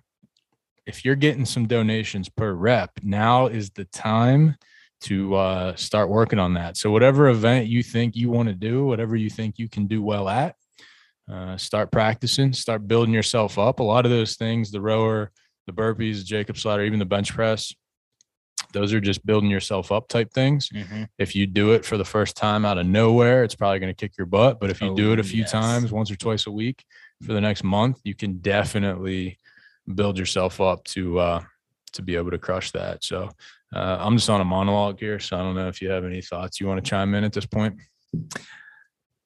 if 0.84 1.04
you're 1.04 1.14
getting 1.14 1.44
some 1.44 1.68
donations 1.68 2.28
per 2.28 2.52
rep, 2.52 2.90
now 3.04 3.46
is 3.46 3.70
the 3.70 3.84
time 3.84 4.56
to 5.02 5.36
uh, 5.36 5.76
start 5.76 6.08
working 6.08 6.40
on 6.40 6.54
that. 6.54 6.76
So 6.76 6.90
whatever 6.90 7.28
event 7.28 7.68
you 7.68 7.84
think 7.84 8.16
you 8.16 8.30
want 8.30 8.48
to 8.48 8.54
do, 8.56 8.84
whatever 8.84 9.14
you 9.14 9.30
think 9.30 9.56
you 9.56 9.68
can 9.68 9.86
do 9.86 10.02
well 10.02 10.28
at, 10.28 10.56
uh, 11.30 11.56
start 11.56 11.92
practicing, 11.92 12.52
start 12.52 12.88
building 12.88 13.14
yourself 13.14 13.60
up. 13.60 13.78
A 13.78 13.84
lot 13.84 14.06
of 14.06 14.10
those 14.10 14.34
things, 14.34 14.72
the 14.72 14.80
rower, 14.80 15.30
the 15.68 15.72
burpees, 15.72 16.26
the 16.26 16.58
slider, 16.58 16.82
even 16.82 16.98
the 16.98 17.04
bench 17.04 17.32
press, 17.32 17.72
those 18.72 18.92
are 18.92 19.00
just 19.00 19.24
building 19.24 19.50
yourself 19.50 19.90
up 19.92 20.08
type 20.08 20.32
things. 20.32 20.68
Mm-hmm. 20.70 21.04
If 21.18 21.34
you 21.34 21.46
do 21.46 21.72
it 21.72 21.84
for 21.84 21.96
the 21.96 22.04
first 22.04 22.36
time 22.36 22.64
out 22.64 22.78
of 22.78 22.86
nowhere, 22.86 23.44
it's 23.44 23.54
probably 23.54 23.78
going 23.78 23.94
to 23.94 23.98
kick 24.08 24.16
your 24.18 24.26
butt. 24.26 24.60
But 24.60 24.70
if 24.70 24.80
you 24.80 24.94
do 24.94 25.10
Oh, 25.10 25.12
it 25.14 25.20
a 25.20 25.24
few 25.24 25.40
yes. 25.40 25.52
times, 25.52 25.92
once 25.92 26.10
or 26.10 26.16
twice 26.16 26.46
a 26.46 26.50
week 26.50 26.84
for 27.24 27.32
the 27.32 27.40
next 27.40 27.64
month, 27.64 28.00
you 28.04 28.14
can 28.14 28.38
definitely 28.38 29.38
build 29.94 30.18
yourself 30.18 30.60
up 30.60 30.84
to 30.84 31.18
uh, 31.18 31.42
to 31.92 32.02
be 32.02 32.16
able 32.16 32.30
to 32.30 32.38
crush 32.38 32.72
that. 32.72 33.02
So 33.04 33.30
uh, 33.74 33.96
I'm 34.00 34.16
just 34.16 34.28
on 34.30 34.40
a 34.40 34.44
monologue 34.44 34.98
here, 35.00 35.18
so 35.18 35.36
I 35.36 35.40
don't 35.40 35.54
know 35.54 35.68
if 35.68 35.80
you 35.80 35.90
have 35.90 36.04
any 36.04 36.20
thoughts 36.22 36.60
you 36.60 36.66
want 36.66 36.84
to 36.84 36.88
chime 36.88 37.14
in 37.14 37.24
at 37.24 37.32
this 37.32 37.46
point. 37.46 37.76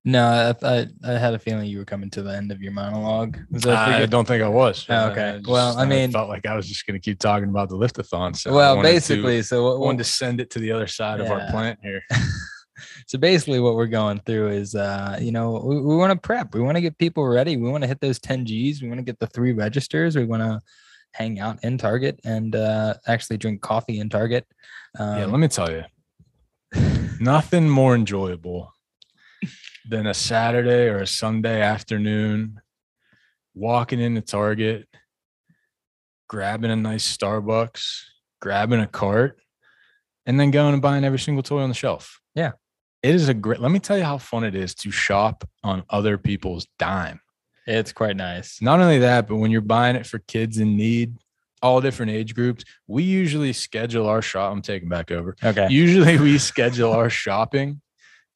No, 0.05 0.55
I, 0.63 0.67
I 0.67 0.87
I 1.05 1.13
had 1.13 1.35
a 1.35 1.39
feeling 1.39 1.67
you 1.67 1.79
were 1.79 1.85
coming 1.85 2.09
to 2.11 2.23
the 2.23 2.35
end 2.35 2.51
of 2.53 2.63
your 2.63 2.73
monologue. 2.73 3.39
I 3.67 4.07
don't 4.07 4.27
think 4.27 4.43
I 4.43 4.49
was. 4.49 4.87
Oh, 4.89 5.11
okay. 5.11 5.29
Uh, 5.29 5.37
just- 5.39 5.49
Well, 5.49 5.77
I 5.77 5.85
mean- 5.85 6.11
I 6.11 6.13
felt 6.13 6.29
like 6.31 6.47
I 6.47 6.57
was 6.57 6.67
just 6.67 6.87
going 6.87 6.99
to 6.99 7.05
keep 7.05 7.19
talking 7.19 7.51
about 7.51 7.69
the 7.69 7.77
liftathon. 7.77 8.35
So 8.35 8.51
I 8.51 8.55
well, 8.55 8.77
wanted 8.77 8.89
to- 8.89 8.95
basically, 8.95 9.43
so 9.43 9.65
what, 9.65 9.75
I 9.75 9.79
wanted 9.79 9.99
to 9.99 10.05
send 10.05 10.41
it 10.41 10.51
to 10.51 10.59
the 10.59 10.73
other 10.73 10.87
side 10.87 11.21
of 11.21 11.31
our 11.31 11.51
plant 11.51 11.79
here. 11.83 12.01
so 13.07 13.19
basically 13.19 13.61
what 13.61 13.75
we're 13.75 13.87
going 13.87 14.19
through 14.25 14.49
is 14.49 14.75
uh 14.75 15.19
you 15.21 15.33
know 15.33 15.63
we, 15.63 15.81
we 15.81 15.97
want 15.97 16.11
to 16.11 16.19
prep 16.19 16.55
we 16.55 16.61
want 16.63 16.77
to 16.77 16.81
get 16.81 16.97
people 16.97 17.27
ready 17.27 17.59
we 17.59 17.69
want 17.69 17.83
to 17.83 17.89
hit 17.89 18.01
those 18.01 18.19
10 18.19 18.47
g's 18.47 18.81
we 18.81 18.89
want 18.89 18.99
to 18.99 19.05
get 19.05 19.19
the 19.19 19.27
three 19.27 19.53
registers 19.53 20.17
we 20.17 20.25
want 20.25 20.43
to 20.43 20.59
hang 21.13 21.39
out 21.41 21.63
in 21.63 21.77
target 21.77 22.19
and 22.25 22.57
uh 22.57 22.95
actually 23.07 23.37
drink 23.37 23.61
coffee 23.61 23.99
in 24.01 24.09
target 24.09 24.47
um, 24.99 25.19
yeah, 25.19 25.27
let 25.27 25.39
me 25.39 25.47
tell 25.49 25.71
you, 25.71 25.85
nothing 27.21 27.69
more 27.69 27.95
enjoyable 27.95 28.73
than 29.89 30.07
a 30.07 30.15
Saturday 30.15 30.89
or 30.89 30.99
a 30.99 31.07
Sunday 31.07 31.61
afternoon 31.61 32.61
walking 33.55 34.01
into 34.01 34.21
Target, 34.21 34.87
grabbing 36.29 36.71
a 36.71 36.77
nice 36.77 37.17
Starbucks, 37.17 38.03
grabbing 38.41 38.81
a 38.81 38.87
cart, 38.87 39.41
and 40.27 40.39
then 40.39 40.51
going 40.51 40.73
and 40.75 40.83
buying 40.83 41.05
every 41.05 41.19
single 41.19 41.43
toy 41.43 41.61
on 41.61 41.69
the 41.69 41.75
shelf. 41.75 42.21
Yeah. 42.35 42.53
It 43.03 43.15
is 43.15 43.29
a 43.29 43.35
great, 43.35 43.61
let 43.61 43.71
me 43.71 43.79
tell 43.79 43.97
you 43.97 44.05
how 44.05 44.19
fun 44.19 44.45
it 44.45 44.55
is 44.55 44.75
to 44.77 44.91
shop 44.91 45.49
on 45.65 45.83
other 45.89 46.19
people's 46.19 46.67
dime. 46.79 47.21
it's 47.67 47.93
quite 47.93 48.17
nice 48.17 48.61
Not 48.61 48.81
only 48.81 48.99
that, 48.99 49.27
but 49.27 49.37
when 49.37 49.51
you're 49.51 49.61
buying 49.63 49.97
it 49.97 50.07
for 50.07 50.19
kids 50.19 50.59
in 50.59 50.77
need, 50.77 51.17
all 51.63 51.81
different 51.81 52.13
age 52.13 52.35
groups, 52.35 52.65
we 52.87 53.03
usually 53.03 53.53
schedule 53.53 54.07
our 54.07 54.23
shop. 54.23 54.53
I'm 54.53 54.63
taking 54.63 54.89
back 54.89 55.11
over. 55.11 55.37
okay 55.43 55.67
Usually 55.71 56.19
we 56.19 56.39
schedule 56.39 56.93
our 56.93 57.11
shopping 57.11 57.81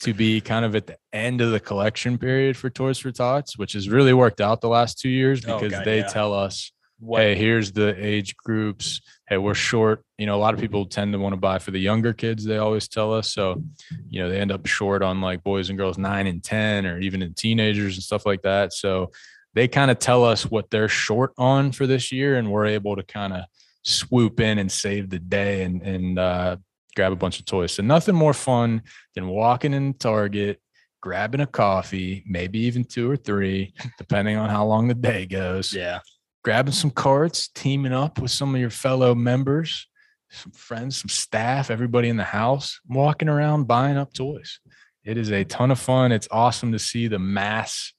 to 0.04 0.14
be 0.14 0.40
kind 0.40 0.64
of 0.64 0.74
at 0.76 0.86
the 0.86 0.96
end 1.12 1.40
of 1.40 1.50
the 1.50 1.60
collection 1.60 2.18
period 2.18 2.56
for 2.56 2.70
Toys 2.70 2.98
for 2.98 3.10
Tots, 3.10 3.58
which 3.58 3.72
has 3.72 3.88
really 3.88 4.12
worked 4.12 4.40
out 4.40 4.60
the 4.60 4.68
last 4.68 4.98
two 4.98 5.08
years 5.08 5.44
Oh, 5.46 5.58
because 5.58 5.72
God, 5.72 5.84
they 5.84 5.98
yeah. 5.98 6.06
tell 6.06 6.32
us, 6.32 6.72
what 7.00 7.20
hey, 7.22 7.34
here's 7.34 7.72
the 7.72 7.94
age 8.02 8.36
groups. 8.36 9.00
Hey, 9.28 9.36
we're 9.36 9.54
short. 9.54 10.04
You 10.16 10.26
know, 10.26 10.36
a 10.36 10.38
lot 10.38 10.54
of 10.54 10.60
people 10.60 10.86
tend 10.86 11.12
to 11.12 11.18
want 11.18 11.32
to 11.32 11.38
buy 11.40 11.58
for 11.58 11.70
the 11.70 11.78
younger 11.78 12.12
kids, 12.12 12.44
they 12.44 12.58
always 12.58 12.88
tell 12.88 13.12
us. 13.12 13.32
So, 13.32 13.62
you 14.08 14.22
know, 14.22 14.28
they 14.28 14.40
end 14.40 14.52
up 14.52 14.64
short 14.66 15.02
on 15.02 15.20
like 15.20 15.42
boys 15.42 15.68
and 15.70 15.78
girls 15.78 15.98
nine 15.98 16.26
and 16.26 16.42
10 16.42 16.86
or 16.86 17.00
even 17.00 17.20
in 17.20 17.34
teenagers 17.34 17.96
and 17.96 18.02
stuff 18.02 18.24
like 18.24 18.42
that. 18.42 18.72
So 18.72 19.10
they 19.54 19.68
kind 19.68 19.90
of 19.90 19.98
tell 19.98 20.24
us 20.24 20.44
what 20.50 20.70
they're 20.70 20.88
short 20.88 21.32
on 21.36 21.72
for 21.72 21.86
this 21.86 22.12
year, 22.12 22.36
and 22.36 22.50
we're 22.50 22.66
able 22.66 22.96
to 22.96 23.02
kind 23.02 23.32
of 23.32 23.44
swoop 23.82 24.40
in 24.40 24.58
and 24.58 24.70
save 24.72 25.10
the 25.10 25.18
day 25.18 25.62
and 25.62 25.82
and 25.82 26.18
uh, 26.18 26.56
grab 26.96 27.12
a 27.12 27.16
bunch 27.16 27.38
of 27.38 27.44
toys. 27.46 27.72
So 27.72 27.82
nothing 27.82 28.14
more 28.14 28.34
fun 28.34 28.82
than 29.14 29.28
walking 29.28 29.74
in 29.74 29.94
Target, 29.94 30.60
grabbing 31.02 31.40
a 31.40 31.46
coffee, 31.46 32.22
maybe 32.26 32.60
even 32.60 32.84
two 32.84 33.10
or 33.10 33.16
three, 33.16 33.74
depending 33.98 34.36
on 34.36 34.48
how 34.50 34.64
long 34.66 34.88
the 34.88 34.94
day 34.94 35.26
goes. 35.26 35.72
yeah 35.72 36.00
Grabbing 36.42 36.72
some 36.72 36.90
carts, 36.90 37.48
teaming 37.48 37.92
up 37.94 38.20
with 38.20 38.30
some 38.30 38.54
of 38.54 38.60
your 38.60 38.68
fellow 38.70 39.14
members, 39.14 39.86
some 40.30 40.52
friends, 40.52 41.00
some 41.00 41.08
staff, 41.08 41.70
everybody 41.70 42.08
in 42.10 42.18
the 42.18 42.24
house, 42.24 42.80
walking 42.86 43.28
around 43.30 43.66
buying 43.66 43.96
up 43.96 44.12
toys. 44.12 44.60
It 45.04 45.16
is 45.16 45.30
a 45.32 45.44
ton 45.44 45.70
of 45.70 45.78
fun. 45.78 46.12
It's 46.12 46.28
awesome 46.30 46.72
to 46.72 46.78
see 46.78 47.08
the 47.08 47.18
mass 47.18 47.92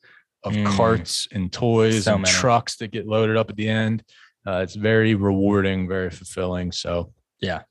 of 0.43 0.53
Mm. 0.53 0.67
carts 0.77 1.27
and 1.31 1.51
toys 1.51 2.03
So 2.03 2.13
and 2.13 2.21
many. 2.21 2.33
trucks 2.33 2.75
that 2.77 2.91
get 2.91 3.07
loaded 3.07 3.35
up 3.35 3.49
at 3.49 3.55
the 3.55 3.67
end. 3.67 4.03
Uh, 4.45 4.59
it's 4.61 4.75
very 4.75 5.15
rewarding, 5.15 5.87
very 5.87 6.11
fulfilling. 6.11 6.71
So, 6.71 7.13
Yeah. 7.41 7.63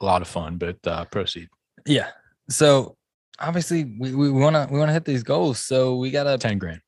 A 0.00 0.04
lot 0.04 0.22
of 0.22 0.28
fun. 0.28 0.58
But 0.58 0.78
uh, 0.86 1.04
proceed. 1.06 1.48
yeah 1.86 2.08
so 2.48 2.96
obviously 3.38 3.96
we 3.98 4.14
we 4.14 4.30
want 4.30 4.54
to 4.56 4.68
we 4.72 4.78
want 4.78 4.88
to 4.88 4.92
hit 4.92 5.04
these 5.04 5.22
goals 5.22 5.58
so 5.58 5.96
we 5.96 6.10
gotta 6.10 6.38
Ten 6.38 6.58
grand. 6.58 6.80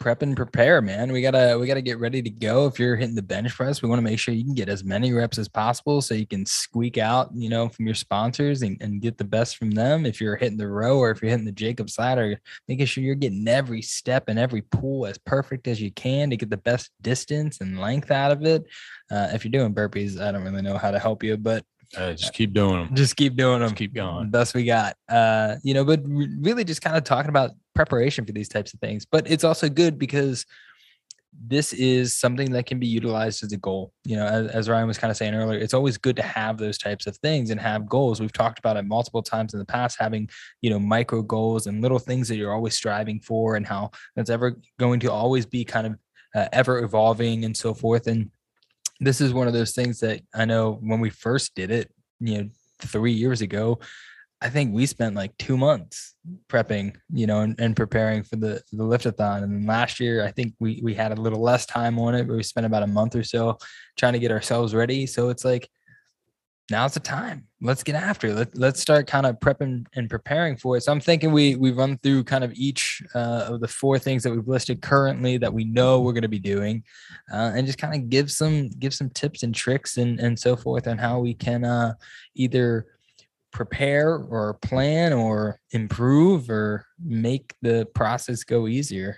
prep 0.00 0.20
and 0.22 0.36
prepare, 0.36 0.82
man. 0.82 1.10
We 1.12 1.22
gotta 1.22 1.56
we 1.58 1.66
gotta 1.66 1.80
get 1.80 1.98
ready 1.98 2.20
to 2.20 2.28
go. 2.30 2.66
If 2.66 2.78
you're 2.78 2.94
hitting 2.96 3.14
the 3.14 3.22
bench 3.22 3.54
press, 3.54 3.80
we 3.80 3.88
want 3.88 3.98
to 4.00 4.02
make 4.10 4.18
sure 4.18 4.34
you 4.34 4.44
can 4.44 4.52
get 4.54 4.68
as 4.68 4.84
many 4.84 5.12
reps 5.14 5.38
as 5.38 5.48
possible 5.48 6.02
so 6.02 6.14
you 6.14 6.26
can 6.26 6.44
squeak 6.44 6.98
out, 6.98 7.30
you 7.34 7.48
know, 7.48 7.68
from 7.70 7.86
your 7.86 7.94
sponsors 7.94 8.60
and, 8.62 8.76
and 8.82 9.00
get 9.00 9.16
the 9.16 9.24
best 9.24 9.56
from 9.56 9.70
them. 9.70 10.04
If 10.04 10.20
you're 10.20 10.36
hitting 10.36 10.58
the 10.58 10.68
row 10.68 10.98
or 10.98 11.10
if 11.10 11.22
you're 11.22 11.30
hitting 11.30 11.46
the 11.46 11.52
Jacob's 11.52 11.98
ladder, 11.98 12.38
making 12.68 12.84
sure 12.86 13.02
you're 13.02 13.14
getting 13.14 13.48
every 13.48 13.80
step 13.80 14.24
and 14.28 14.38
every 14.38 14.60
pull 14.62 15.06
as 15.06 15.16
perfect 15.16 15.68
as 15.68 15.80
you 15.80 15.90
can 15.92 16.28
to 16.30 16.36
get 16.36 16.50
the 16.50 16.58
best 16.58 16.90
distance 17.00 17.60
and 17.62 17.80
length 17.80 18.10
out 18.10 18.32
of 18.32 18.44
it. 18.44 18.64
Uh, 19.10 19.28
if 19.32 19.44
you're 19.44 19.52
doing 19.52 19.74
burpees, 19.74 20.20
I 20.20 20.32
don't 20.32 20.44
really 20.44 20.60
know 20.60 20.76
how 20.76 20.90
to 20.90 20.98
help 20.98 21.22
you, 21.22 21.36
but 21.38 21.64
Uh, 21.96 22.12
just 22.14 22.34
keep 22.34 22.52
doing 22.52 22.84
them. 22.86 22.94
just 22.94 23.16
keep 23.16 23.36
doing 23.36 23.60
them 23.60 23.68
Just 23.70 23.76
keep 23.76 23.94
going. 23.94 24.30
best 24.30 24.54
we 24.54 24.64
got. 24.64 24.96
Uh 25.08 25.56
you 25.62 25.74
know 25.74 25.84
but 25.84 26.00
really 26.04 26.64
just 26.64 26.82
kind 26.82 26.96
of 26.96 27.04
talking 27.04 27.28
about 27.28 27.50
preparation 27.74 28.24
for 28.24 28.32
these 28.32 28.48
types 28.48 28.72
of 28.74 28.80
things. 28.80 29.04
But 29.04 29.30
it's 29.30 29.44
also 29.44 29.68
good 29.68 29.98
because 29.98 30.46
this 31.46 31.72
is 31.72 32.14
something 32.14 32.52
that 32.52 32.64
can 32.64 32.78
be 32.78 32.86
utilized 32.86 33.42
as 33.42 33.52
a 33.52 33.56
goal. 33.56 33.92
You 34.04 34.16
know 34.16 34.26
as, 34.26 34.46
as 34.52 34.68
ryan 34.68 34.86
was 34.86 34.98
kind 34.98 35.10
of 35.10 35.16
saying 35.16 35.34
earlier 35.34 35.58
it's 35.58 35.74
always 35.74 35.98
good 35.98 36.14
to 36.16 36.22
have 36.22 36.58
those 36.58 36.78
types 36.78 37.06
of 37.06 37.16
things 37.18 37.50
and 37.50 37.60
have 37.60 37.88
goals. 37.88 38.20
We've 38.20 38.32
talked 38.32 38.58
about 38.58 38.76
it 38.76 38.84
multiple 38.84 39.22
times 39.22 39.52
in 39.52 39.58
the 39.58 39.64
past 39.64 39.96
having 39.98 40.28
you 40.62 40.70
know 40.70 40.78
micro 40.78 41.22
goals 41.22 41.66
and 41.66 41.82
little 41.82 41.98
things 41.98 42.28
that 42.28 42.36
you're 42.36 42.52
always 42.52 42.74
striving 42.76 43.18
for 43.20 43.56
and 43.56 43.66
how 43.66 43.90
that's 44.14 44.30
ever 44.30 44.58
going 44.78 45.00
to 45.00 45.10
always 45.10 45.44
be 45.46 45.64
kind 45.64 45.86
of 45.88 45.98
uh, 46.34 46.48
ever 46.52 46.82
evolving 46.82 47.44
and 47.44 47.56
so 47.56 47.72
forth. 47.72 48.06
And 48.08 48.30
this 49.00 49.20
is 49.20 49.32
one 49.32 49.46
of 49.46 49.52
those 49.52 49.72
things 49.72 50.00
that 50.00 50.20
i 50.34 50.44
know 50.44 50.78
when 50.82 51.00
we 51.00 51.10
first 51.10 51.54
did 51.54 51.70
it 51.70 51.90
you 52.20 52.38
know 52.38 52.48
three 52.80 53.12
years 53.12 53.40
ago 53.40 53.78
I 54.44 54.50
think 54.50 54.74
we 54.74 54.84
spent 54.84 55.14
like 55.14 55.34
two 55.38 55.56
months 55.56 56.16
prepping, 56.50 56.96
you 57.10 57.26
know, 57.26 57.40
and, 57.40 57.58
and 57.58 57.74
preparing 57.74 58.22
for 58.24 58.36
the 58.36 58.60
the 58.72 58.84
liftathon. 58.84 59.42
And 59.42 59.66
last 59.66 59.98
year, 60.00 60.22
I 60.22 60.32
think 60.32 60.52
we 60.60 60.80
we 60.82 60.92
had 60.92 61.12
a 61.12 61.20
little 61.20 61.40
less 61.40 61.64
time 61.64 61.98
on 61.98 62.14
it, 62.14 62.28
but 62.28 62.36
we 62.36 62.42
spent 62.42 62.66
about 62.66 62.82
a 62.82 62.86
month 62.86 63.16
or 63.16 63.24
so 63.24 63.56
trying 63.96 64.12
to 64.12 64.18
get 64.18 64.30
ourselves 64.30 64.74
ready. 64.74 65.06
So 65.06 65.30
it's 65.30 65.46
like 65.46 65.66
now's 66.70 66.94
the 66.94 67.00
time. 67.00 67.46
Let's 67.60 67.82
get 67.82 67.94
after 67.94 68.28
it. 68.28 68.34
Let, 68.34 68.58
let's 68.58 68.80
start 68.80 69.06
kind 69.06 69.26
of 69.26 69.38
prepping 69.40 69.86
and 69.94 70.08
preparing 70.08 70.56
for 70.56 70.76
it. 70.76 70.82
So 70.82 70.92
I'm 70.92 71.00
thinking 71.00 71.32
we 71.32 71.56
we 71.56 71.72
run 71.72 71.98
through 71.98 72.24
kind 72.24 72.44
of 72.44 72.52
each 72.54 73.02
uh, 73.14 73.46
of 73.48 73.60
the 73.60 73.68
four 73.68 73.98
things 73.98 74.22
that 74.22 74.30
we've 74.30 74.48
listed 74.48 74.82
currently 74.82 75.38
that 75.38 75.52
we 75.52 75.64
know 75.64 76.00
we're 76.00 76.12
going 76.12 76.22
to 76.22 76.28
be 76.28 76.38
doing, 76.38 76.82
uh, 77.32 77.52
and 77.54 77.66
just 77.66 77.78
kind 77.78 77.94
of 77.94 78.10
give 78.10 78.30
some 78.30 78.68
give 78.78 78.94
some 78.94 79.10
tips 79.10 79.42
and 79.42 79.54
tricks 79.54 79.96
and 79.96 80.20
and 80.20 80.38
so 80.38 80.56
forth 80.56 80.86
on 80.86 80.98
how 80.98 81.18
we 81.18 81.34
can 81.34 81.64
uh, 81.64 81.94
either 82.34 82.86
prepare 83.52 84.16
or 84.16 84.54
plan 84.54 85.12
or 85.12 85.60
improve 85.70 86.50
or 86.50 86.84
make 86.98 87.54
the 87.62 87.86
process 87.94 88.42
go 88.42 88.66
easier. 88.66 89.16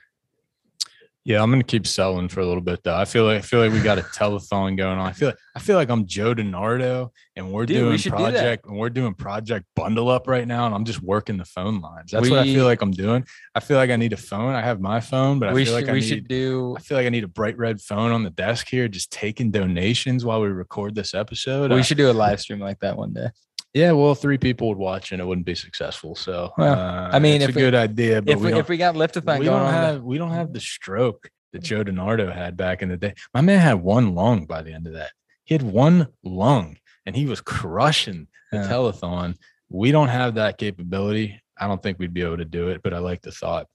Yeah, 1.27 1.43
I'm 1.43 1.51
gonna 1.51 1.65
keep 1.65 1.89
selling 1.89 2.29
for 2.29 2.39
a 2.39 2.47
little 2.47 2.63
bit 2.63 2.85
though. 2.85 2.95
I 2.95 3.05
feel 3.05 3.25
like 3.25 3.39
I 3.39 3.41
feel 3.41 3.59
like 3.59 3.73
we 3.73 3.81
got 3.81 3.99
a 3.99 4.03
telethon 4.03 4.77
going 4.77 4.97
on. 4.97 5.09
I 5.09 5.11
feel 5.11 5.31
like 5.31 5.39
I 5.57 5.59
feel 5.59 5.75
like 5.75 5.91
I'm 5.91 6.07
Joe 6.07 6.37
DeNardo 6.37 7.11
and 7.35 7.51
we're 7.51 7.67
Dude, 7.67 7.79
we 7.83 7.83
doing 7.83 7.99
do 7.99 8.11
project 8.11 8.67
and 8.67 8.79
we're 8.79 8.91
doing 8.91 9.13
project 9.13 9.67
bundle 9.75 10.09
up 10.09 10.29
right 10.29 10.47
now, 10.47 10.67
and 10.67 10.75
I'm 10.75 10.85
just 10.85 11.03
working 11.03 11.37
the 11.37 11.45
phone 11.45 11.81
lines. 11.81 12.13
That's 12.13 12.31
what 12.31 12.39
I 12.39 12.45
feel 12.45 12.65
like 12.65 12.81
I'm 12.81 12.93
doing. 12.93 13.27
I 13.57 13.59
feel 13.59 13.77
like 13.77 13.91
I 13.91 13.97
need 13.97 14.13
a 14.13 14.17
phone. 14.17 14.55
I 14.55 14.61
have 14.61 14.81
my 14.81 15.01
phone, 15.01 15.41
but 15.41 15.49
I 15.49 15.53
we 15.53 15.65
feel 15.65 15.75
should 15.75 15.81
like 15.83 15.91
I 15.91 15.95
we 15.95 16.01
need 16.01 16.07
should 16.07 16.29
do 16.29 16.77
I 16.79 16.81
feel 16.81 16.97
like 16.97 17.07
I 17.07 17.11
need 17.11 17.25
a 17.25 17.29
bright 17.29 17.59
red 17.59 17.81
phone 17.81 18.13
on 18.13 18.23
the 18.23 18.31
desk 18.31 18.69
here, 18.69 18.87
just 18.87 19.11
taking 19.11 19.51
donations 19.51 20.25
while 20.25 20.41
we 20.41 20.47
record 20.47 20.95
this 20.95 21.13
episode. 21.13 21.73
we 21.73 21.81
Uh, 21.81 21.83
should 21.83 21.99
do 21.99 22.09
a 22.09 22.13
live 22.13 22.41
stream 22.41 22.61
like 22.61 22.79
that 22.81 22.97
one 22.97 23.13
day. 23.13 23.31
Yeah, 23.77 23.93
well, 23.93 24.15
three 24.15 24.39
people 24.39 24.69
would 24.69 24.79
watch 24.79 25.13
and 25.13 25.21
it 25.21 25.27
wouldn't 25.27 25.45
be 25.47 25.55
successful. 25.55 26.15
So, 26.15 26.51
Well, 26.57 26.73
uh, 26.79 27.11
I 27.13 27.19
mean, 27.19 27.43
it's 27.43 27.53
a 27.53 27.55
we- 27.55 27.61
good 27.61 27.75
idea, 27.75 28.23
but 28.23 28.33
If 28.33 28.41
we, 28.41 28.55
if 28.55 28.69
we 28.71 28.79
got 28.79 28.95
liftathon 28.95 29.39
we 29.39 29.45
going 29.45 29.59
don't 29.59 29.67
on, 29.69 29.73
have 29.75 30.03
we 30.03 30.17
don't 30.17 30.31
have 30.31 30.55
the 30.55 30.61
stroke 30.61 31.29
that 31.53 31.63
Joe 31.63 31.85
DeNardo 31.85 32.33
had 32.35 32.57
back 32.57 32.81
in 32.81 32.89
the 32.89 32.97
day. 32.97 33.13
My 33.35 33.43
man 33.43 33.61
had 33.61 33.75
one 33.75 34.15
lung 34.15 34.47
by 34.47 34.63
the 34.63 34.73
end 34.73 34.87
of 34.87 34.95
that. 34.95 35.11
He 35.45 35.53
had 35.55 35.63
one 35.63 36.07
lung 36.25 36.79
and 37.05 37.15
he 37.15 37.27
was 37.27 37.43
crushing 37.43 38.29
the 38.51 38.59
Yeah. 38.61 38.69
telethon. 38.69 39.35
We 39.69 39.93
don't 39.93 40.09
have 40.09 40.37
that 40.37 40.57
capability. 40.57 41.39
I 41.59 41.67
don't 41.67 41.83
think 41.83 41.99
we'd 41.99 42.15
be 42.15 42.23
able 42.23 42.39
to 42.39 42.47
do 42.47 42.69
it, 42.69 42.81
but 42.83 42.95
I 42.95 42.99
like 42.99 43.21
the 43.21 43.31
thought. 43.31 43.67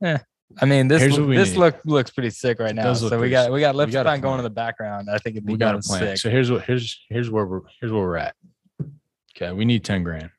Yeah. 0.00 0.18
I 0.62 0.64
mean, 0.64 0.88
this 0.88 1.02
Here's 1.02 1.16
this 1.16 1.50
need. 1.50 1.58
look 1.58 1.80
looks 1.84 2.10
pretty 2.10 2.30
sick 2.30 2.58
right 2.58 2.74
now. 2.74 2.94
So 2.94 3.18
we 3.20 3.28
got 3.28 3.52
we 3.52 3.60
got 3.60 3.74
We 3.74 3.90
got 3.90 4.06
liftathon 4.06 4.22
going 4.22 4.38
in 4.38 4.44
the 4.44 4.50
background. 4.50 5.10
I 5.10 5.18
think 5.18 5.36
it'd 5.36 5.44
be 5.44 5.52
We 5.52 5.58
got 5.58 5.74
a 5.74 5.80
plan. 5.80 6.00
sick. 6.00 6.16
So 6.18 6.30
here's 6.30 6.50
what 6.50 6.62
here's 6.64 6.98
here's 7.10 7.28
where 7.30 7.44
we're 7.44 7.60
here's 7.80 7.92
where 7.92 8.02
we're 8.02 8.16
at. 8.16 8.34
Okay, 9.36 9.52
we 9.52 9.64
need 9.64 9.84
10 9.84 10.02
grand. 10.02 10.30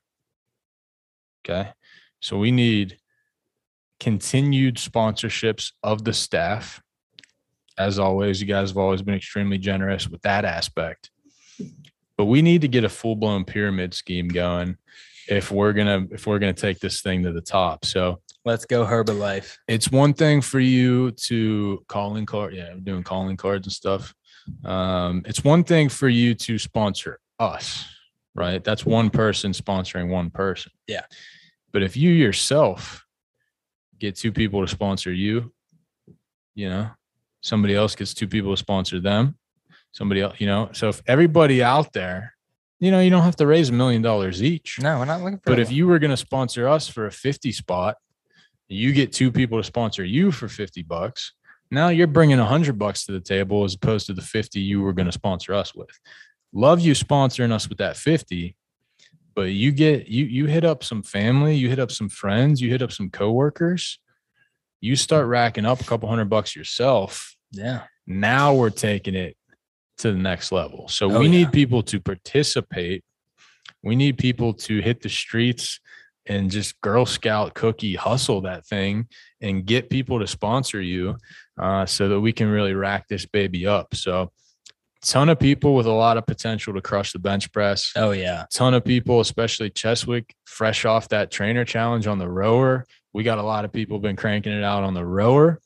Okay. 1.44 1.70
So 2.20 2.36
we 2.38 2.50
need 2.50 2.98
continued 4.00 4.76
sponsorships 4.76 5.72
of 5.82 6.04
the 6.04 6.12
staff. 6.12 6.82
As 7.78 7.98
always, 7.98 8.40
you 8.40 8.46
guys 8.46 8.70
have 8.70 8.76
always 8.76 9.02
been 9.02 9.14
extremely 9.14 9.56
generous 9.58 10.08
with 10.08 10.20
that 10.22 10.44
aspect. 10.44 11.10
But 12.16 12.24
we 12.24 12.42
need 12.42 12.62
to 12.62 12.68
get 12.68 12.82
a 12.82 12.88
full 12.88 13.14
blown 13.14 13.44
pyramid 13.44 13.94
scheme 13.94 14.26
going 14.26 14.76
if 15.28 15.52
we're 15.52 15.72
gonna 15.72 16.06
if 16.10 16.26
we're 16.26 16.40
gonna 16.40 16.52
take 16.52 16.80
this 16.80 17.00
thing 17.00 17.22
to 17.22 17.32
the 17.32 17.40
top. 17.40 17.84
So 17.84 18.20
Let's 18.44 18.64
go 18.64 18.84
Herbalife. 18.84 19.56
it's 19.68 19.90
one 19.92 20.14
thing 20.14 20.40
for 20.40 20.58
you 20.58 21.12
to 21.12 21.84
calling 21.86 22.26
card. 22.26 22.54
Yeah, 22.54 22.70
I'm 22.72 22.82
doing 22.82 23.04
calling 23.04 23.36
cards 23.36 23.66
and 23.66 23.72
stuff. 23.72 24.12
Um, 24.64 25.22
it's 25.26 25.44
one 25.44 25.62
thing 25.62 25.88
for 25.88 26.08
you 26.08 26.34
to 26.34 26.58
sponsor 26.58 27.20
us, 27.38 27.84
right? 28.38 28.62
That's 28.62 28.86
one 28.86 29.10
person 29.10 29.52
sponsoring 29.52 30.08
one 30.08 30.30
person. 30.30 30.72
Yeah. 30.86 31.04
But 31.72 31.82
if 31.82 31.96
you 31.96 32.10
yourself 32.10 33.04
get 33.98 34.16
two 34.16 34.32
people 34.32 34.60
to 34.64 34.68
sponsor 34.68 35.12
you, 35.12 35.52
you 36.54 36.68
know, 36.68 36.90
somebody 37.40 37.74
else 37.74 37.94
gets 37.94 38.14
two 38.14 38.28
people 38.28 38.52
to 38.52 38.56
sponsor 38.56 39.00
them, 39.00 39.36
somebody 39.92 40.20
else, 40.20 40.36
you 40.38 40.46
know. 40.46 40.70
So 40.72 40.88
if 40.88 41.02
everybody 41.06 41.62
out 41.62 41.92
there, 41.92 42.34
you 42.80 42.90
know, 42.90 43.00
you 43.00 43.10
don't 43.10 43.22
have 43.22 43.36
to 43.36 43.46
raise 43.46 43.68
a 43.70 43.72
million 43.72 44.02
dollars 44.02 44.42
each. 44.42 44.80
No, 44.80 44.98
we're 44.98 45.04
not 45.04 45.20
looking 45.20 45.38
for 45.38 45.50
that. 45.50 45.50
But 45.50 45.58
if 45.58 45.72
you 45.72 45.86
were 45.86 45.98
going 45.98 46.10
to 46.10 46.16
sponsor 46.16 46.68
us 46.68 46.88
for 46.88 47.06
a 47.06 47.12
50 47.12 47.52
spot, 47.52 47.96
you 48.68 48.92
get 48.92 49.12
two 49.12 49.32
people 49.32 49.58
to 49.58 49.64
sponsor 49.64 50.04
you 50.04 50.30
for 50.30 50.48
50 50.48 50.82
bucks. 50.82 51.32
Now 51.70 51.88
you're 51.88 52.06
bringing 52.06 52.38
100 52.38 52.78
bucks 52.78 53.04
to 53.06 53.12
the 53.12 53.20
table 53.20 53.64
as 53.64 53.74
opposed 53.74 54.06
to 54.06 54.14
the 54.14 54.22
50 54.22 54.60
you 54.60 54.80
were 54.80 54.92
going 54.92 55.06
to 55.06 55.12
sponsor 55.12 55.54
us 55.54 55.74
with. 55.74 55.90
Love 56.52 56.80
you 56.80 56.92
sponsoring 56.94 57.52
us 57.52 57.68
with 57.68 57.78
that 57.78 57.96
50, 57.96 58.56
but 59.34 59.42
you 59.52 59.70
get 59.70 60.08
you 60.08 60.24
you 60.24 60.46
hit 60.46 60.64
up 60.64 60.82
some 60.82 61.02
family, 61.02 61.54
you 61.56 61.68
hit 61.68 61.78
up 61.78 61.90
some 61.92 62.08
friends, 62.08 62.60
you 62.60 62.70
hit 62.70 62.82
up 62.82 62.92
some 62.92 63.10
coworkers. 63.10 63.98
You 64.80 64.94
start 64.96 65.26
racking 65.26 65.66
up 65.66 65.80
a 65.80 65.84
couple 65.84 66.08
hundred 66.08 66.30
bucks 66.30 66.54
yourself. 66.54 67.36
yeah. 67.50 67.82
Now 68.06 68.54
we're 68.54 68.70
taking 68.70 69.14
it 69.14 69.36
to 69.98 70.12
the 70.12 70.18
next 70.18 70.50
level. 70.52 70.88
So 70.88 71.10
Oh, 71.12 71.18
we 71.18 71.26
yeah. 71.26 71.30
need 71.32 71.52
people 71.52 71.82
to 71.82 72.00
participate. 72.00 73.04
We 73.82 73.96
need 73.96 74.16
people 74.16 74.54
to 74.54 74.80
hit 74.80 75.02
the 75.02 75.10
streets 75.10 75.78
and 76.24 76.50
just 76.50 76.80
Girl 76.80 77.04
Scout 77.04 77.52
cookie 77.54 77.96
hustle 77.96 78.40
that 78.42 78.64
thing 78.66 79.08
and 79.42 79.66
get 79.66 79.90
people 79.90 80.20
to 80.20 80.26
sponsor 80.26 80.80
you 80.80 81.16
uh, 81.60 81.84
so 81.84 82.08
that 82.08 82.20
we 82.20 82.32
can 82.32 82.48
really 82.48 82.72
rack 82.74 83.08
this 83.08 83.26
baby 83.26 83.66
up. 83.66 83.94
So, 83.94 84.30
ton 85.02 85.28
of 85.28 85.38
people 85.38 85.74
with 85.74 85.86
a 85.86 85.92
lot 85.92 86.16
of 86.16 86.26
potential 86.26 86.74
to 86.74 86.80
crush 86.80 87.12
the 87.12 87.18
bench 87.18 87.50
press. 87.52 87.92
Oh 87.96 88.10
yeah. 88.10 88.46
ton 88.52 88.74
of 88.74 88.84
people, 88.84 89.20
especially 89.20 89.70
Cheswick, 89.70 90.30
fresh 90.46 90.84
off 90.84 91.08
that 91.08 91.30
trainer 91.30 91.64
challenge 91.64 92.06
on 92.06 92.18
the 92.18 92.28
rower. 92.28 92.84
We 93.12 93.22
got 93.22 93.38
a 93.38 93.42
lot 93.42 93.64
of 93.64 93.72
people 93.72 93.98
been 93.98 94.16
cranking 94.16 94.52
it 94.52 94.64
out 94.64 94.84
on 94.84 94.94
the 94.94 95.04
rower. 95.04 95.60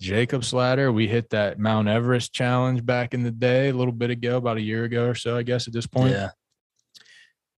Jacob's 0.00 0.52
ladder, 0.52 0.90
we 0.90 1.06
hit 1.06 1.30
that 1.30 1.58
Mount 1.58 1.86
Everest 1.86 2.32
challenge 2.32 2.84
back 2.84 3.12
in 3.12 3.22
the 3.22 3.30
day, 3.30 3.68
a 3.68 3.74
little 3.74 3.92
bit 3.92 4.10
ago, 4.10 4.38
about 4.38 4.56
a 4.56 4.62
year 4.62 4.84
ago 4.84 5.06
or 5.06 5.14
so, 5.14 5.36
I 5.36 5.42
guess 5.42 5.66
at 5.66 5.74
this 5.74 5.86
point. 5.86 6.12
Yeah. 6.12 6.30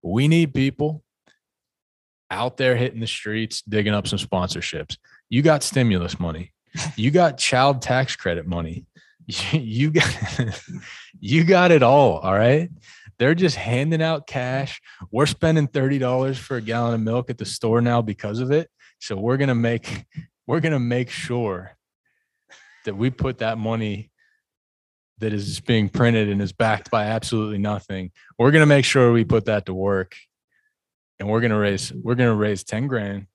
We 0.02 0.26
need 0.26 0.52
people 0.52 1.04
out 2.32 2.56
there 2.56 2.74
hitting 2.74 2.98
the 2.98 3.06
streets, 3.06 3.62
digging 3.62 3.94
up 3.94 4.08
some 4.08 4.18
sponsorships. 4.18 4.96
You 5.28 5.42
got 5.42 5.62
stimulus 5.62 6.18
money. 6.18 6.52
You 6.96 7.10
got 7.10 7.38
child 7.38 7.80
tax 7.82 8.16
credit 8.16 8.46
money. 8.46 8.86
You 9.52 9.92
got 9.92 10.04
you 11.22 11.44
got 11.44 11.70
it 11.70 11.84
all. 11.84 12.18
All 12.18 12.34
right. 12.34 12.68
They're 13.18 13.36
just 13.36 13.54
handing 13.54 14.02
out 14.02 14.26
cash. 14.26 14.82
We're 15.12 15.26
spending 15.26 15.68
$30 15.68 16.36
for 16.36 16.56
a 16.56 16.60
gallon 16.60 16.94
of 16.94 17.00
milk 17.00 17.30
at 17.30 17.38
the 17.38 17.44
store 17.44 17.80
now 17.80 18.02
because 18.02 18.40
of 18.40 18.50
it. 18.50 18.68
So 18.98 19.16
we're 19.16 19.36
gonna 19.36 19.54
make 19.54 20.04
we're 20.46 20.58
gonna 20.60 20.80
make 20.80 21.10
sure 21.10 21.76
that 22.84 22.96
we 22.96 23.10
put 23.10 23.38
that 23.38 23.56
money 23.56 24.10
that 25.18 25.32
is 25.32 25.60
being 25.60 25.88
printed 25.88 26.28
and 26.28 26.42
is 26.42 26.52
backed 26.52 26.90
by 26.90 27.04
absolutely 27.04 27.58
nothing. 27.58 28.10
We're 28.36 28.50
gonna 28.50 28.66
make 28.66 28.84
sure 28.84 29.12
we 29.12 29.24
put 29.24 29.44
that 29.44 29.66
to 29.66 29.74
work. 29.74 30.16
And 31.20 31.28
we're 31.28 31.40
gonna 31.40 31.58
raise 31.58 31.92
we're 31.92 32.16
gonna 32.16 32.35
raise 32.35 32.64
10 32.64 32.88
grand 32.88 33.28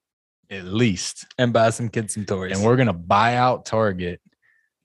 at 0.50 0.66
least. 0.66 1.26
And 1.38 1.54
buy 1.54 1.70
some 1.70 1.88
kids 1.88 2.16
some 2.16 2.26
toys. 2.26 2.52
And 2.52 2.66
we're 2.66 2.76
gonna 2.76 2.92
buy 2.92 3.36
out 3.36 3.66
Target. 3.66 4.20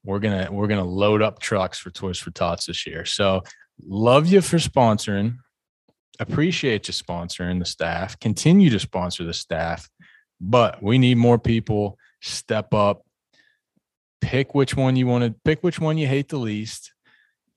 We're 0.05 0.19
gonna 0.19 0.49
we're 0.51 0.67
gonna 0.67 0.85
load 0.85 1.23
up 1.23 1.39
trucks 1.39 1.79
for 1.79 1.91
Toys 1.91 2.19
for 2.19 2.31
Tots 2.31 2.67
this 2.67 2.87
year. 2.87 3.05
So 3.05 3.43
love 3.85 4.27
you 4.27 4.41
for 4.41 4.59
sponsoring. 4.59 5.37
Appreciate 6.19 6.89
you 6.89 6.95
sponsoring 6.95 7.59
the 7.59 7.65
staff. 7.65 8.19
Continue 8.19 8.71
to 8.71 8.79
sponsor 8.79 9.25
the 9.25 9.33
staff, 9.33 9.89
but 10.41 10.83
we 10.83 10.99
need 10.99 11.17
more 11.17 11.39
people. 11.39 11.99
Step 12.21 12.75
up. 12.75 13.03
Pick 14.21 14.55
which 14.55 14.77
one 14.77 14.97
you 14.97 15.07
want 15.07 15.25
to 15.25 15.35
pick. 15.45 15.63
Which 15.63 15.81
one 15.81 15.99
you 15.99 16.07
hate 16.07 16.29
the 16.29 16.39
least. 16.39 16.92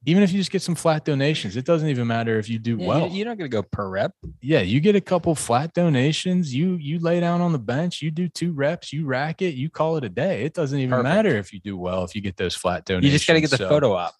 Even 0.07 0.21
if 0.23 0.31
you 0.31 0.37
just 0.37 0.51
get 0.51 0.61
some 0.61 0.75
flat 0.75 1.03
donations, 1.03 1.57
it 1.57 1.65
doesn't 1.65 1.89
even 1.89 2.05
matter 2.07 2.37
if 2.37 2.47
you 2.47 2.59
do 2.59 2.77
Yeah, 2.79 2.87
well 2.87 3.07
You're 3.07 3.25
not 3.25 3.37
gonna 3.37 3.49
go 3.49 3.63
per 3.63 3.89
rep. 3.89 4.11
yeah, 4.41 4.61
you 4.61 4.79
get 4.79 4.95
a 4.95 5.01
couple 5.01 5.33
flat 5.35 5.73
donations. 5.73 6.53
You 6.53 6.75
you 6.75 6.99
lay 6.99 7.19
down 7.19 7.41
on 7.41 7.51
the 7.51 7.59
bench. 7.59 8.01
You 8.01 8.11
do 8.11 8.27
two 8.29 8.51
reps. 8.51 8.93
You 8.93 9.05
rack 9.05 9.41
it. 9.41 9.55
You 9.55 9.69
call 9.69 9.97
it 9.97 10.03
a 10.03 10.09
day. 10.09 10.43
It 10.43 10.53
doesn't 10.53 10.77
even 10.77 10.91
Perfect. 10.91 11.03
matter 11.05 11.37
if 11.37 11.51
you 11.53 11.59
do 11.59 11.75
well. 11.77 12.03
If 12.03 12.13
you 12.15 12.21
get 12.21 12.37
those 12.37 12.55
flat 12.55 12.85
donations, 12.85 13.05
You 13.05 13.17
just 13.17 13.27
gotta 13.27 13.41
get 13.41 13.49
the 13.49 13.57
So 13.57 13.69
photo 13.69 13.93
op. 13.93 14.13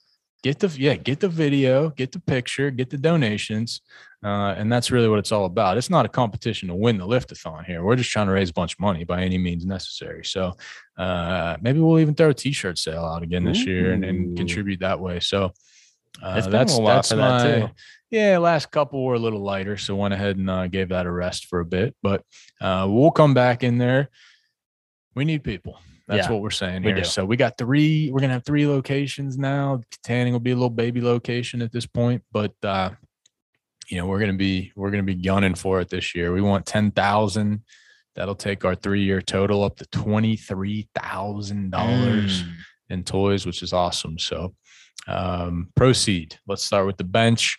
Get 0.43 0.60
the 0.60 0.67
yeah, 0.78 0.93
get 0.95 1.19
the 1.19 1.30
video, 1.30 1.89
get 1.89 2.12
the 2.12 2.19
picture, 2.19 2.69
get 2.69 2.91
the 2.91 2.98
donations, 3.00 3.82
uh, 4.24 4.54
and 4.56 4.71
that's 4.71 4.91
really 4.91 5.08
what 5.10 5.17
it's 5.17 5.32
all 5.32 5.45
about. 5.45 5.76
It's 5.78 5.89
not 5.89 6.06
a 6.06 6.10
competition 6.10 6.67
to 6.67 6.76
win 6.76 7.00
the 7.00 7.08
liftathon 7.08 7.65
here. 7.65 7.84
We're 7.84 7.95
just 7.95 8.12
trying 8.12 8.28
to 8.28 8.32
raise 8.34 8.52
a 8.52 8.54
bunch 8.54 8.74
of 8.74 8.80
money 8.80 9.06
by 9.06 9.24
any 9.24 9.39
means 9.39 9.65
necessary. 9.65 10.24
So 10.24 10.54
uh, 11.00 11.58
maybe 11.62 11.80
we'll 11.80 11.98
even 12.00 12.13
throw 12.13 12.30
a 12.30 12.34
T-shirt 12.36 12.78
sale 12.78 13.04
out 13.06 13.24
again 13.24 13.43
this 13.43 13.65
year 13.65 13.93
and, 13.93 14.06
and 14.06 14.38
contribute 14.38 14.82
that 14.82 15.00
way. 15.00 15.19
So 15.19 15.52
uh, 16.23 16.36
It's 16.38 16.47
been 16.47 16.56
a 16.56 16.58
that's 16.58 16.71
little 16.73 16.86
while 16.86 16.95
that's 16.95 17.10
for 17.10 17.15
that, 17.17 17.43
my 17.62 17.67
too. 17.67 17.73
yeah. 18.12 18.38
Last 18.38 18.71
couple 18.71 19.04
were 19.04 19.15
a 19.15 19.19
little 19.19 19.41
lighter, 19.41 19.78
so 19.78 19.95
went 19.95 20.13
ahead 20.13 20.38
and 20.38 20.49
uh, 20.49 20.67
gave 20.67 20.89
that 20.89 21.06
a 21.06 21.12
rest 21.12 21.45
for 21.47 21.60
a 21.60 21.65
bit. 21.65 21.95
But 22.01 22.23
uh, 22.62 22.88
we'll 22.89 23.12
come 23.12 23.34
back 23.34 23.63
in 23.63 23.78
there. 23.78 24.10
We 25.15 25.25
need 25.25 25.43
people. 25.43 25.80
That's 26.08 26.28
Yeah, 26.28 26.34
what 26.34 26.41
we're 26.41 26.51
saying 26.51 26.84
here. 26.84 26.95
do. 26.95 27.04
So 27.04 27.25
we 27.25 27.36
got 27.36 27.58
three. 27.58 28.12
We're 28.12 28.19
gonna 28.21 28.34
have 28.34 28.45
three 28.45 28.67
locations 28.67 29.38
now. 29.38 29.82
Tanning 30.04 30.34
will 30.34 30.39
be 30.39 30.51
a 30.51 30.56
little 30.56 30.69
baby 30.69 31.01
location 31.01 31.62
at 31.62 31.71
this 31.71 31.86
point, 31.88 32.21
but 32.32 32.54
uh, 32.63 32.91
you 33.89 33.97
know 33.97 34.06
we're 34.06 34.19
gonna 34.19 34.34
be 34.34 34.71
we're 34.75 34.91
gonna 34.91 35.04
be 35.04 35.15
gunning 35.15 35.56
for 35.56 35.82
it 35.82 35.89
this 35.89 36.13
year. 36.13 36.32
We 36.32 36.41
want 36.41 36.65
ten 36.65 36.91
thousand. 36.91 37.63
That'll 38.15 38.36
take 38.36 38.63
our 38.63 38.75
three-year 38.75 39.21
total 39.21 39.63
up 39.63 39.78
to 39.78 39.86
twenty-three 39.88 40.89
thousand 40.95 41.71
dollars 41.71 42.43
Mm. 42.43 42.51
in 42.89 43.04
toys, 43.04 43.45
which 43.45 43.62
is 43.63 43.73
awesome. 43.73 44.19
So 44.19 44.54
um, 45.08 45.69
proceed. 45.75 46.38
Let's 46.47 46.63
start 46.63 46.86
with 46.86 46.97
the 46.97 47.03
bench. 47.03 47.58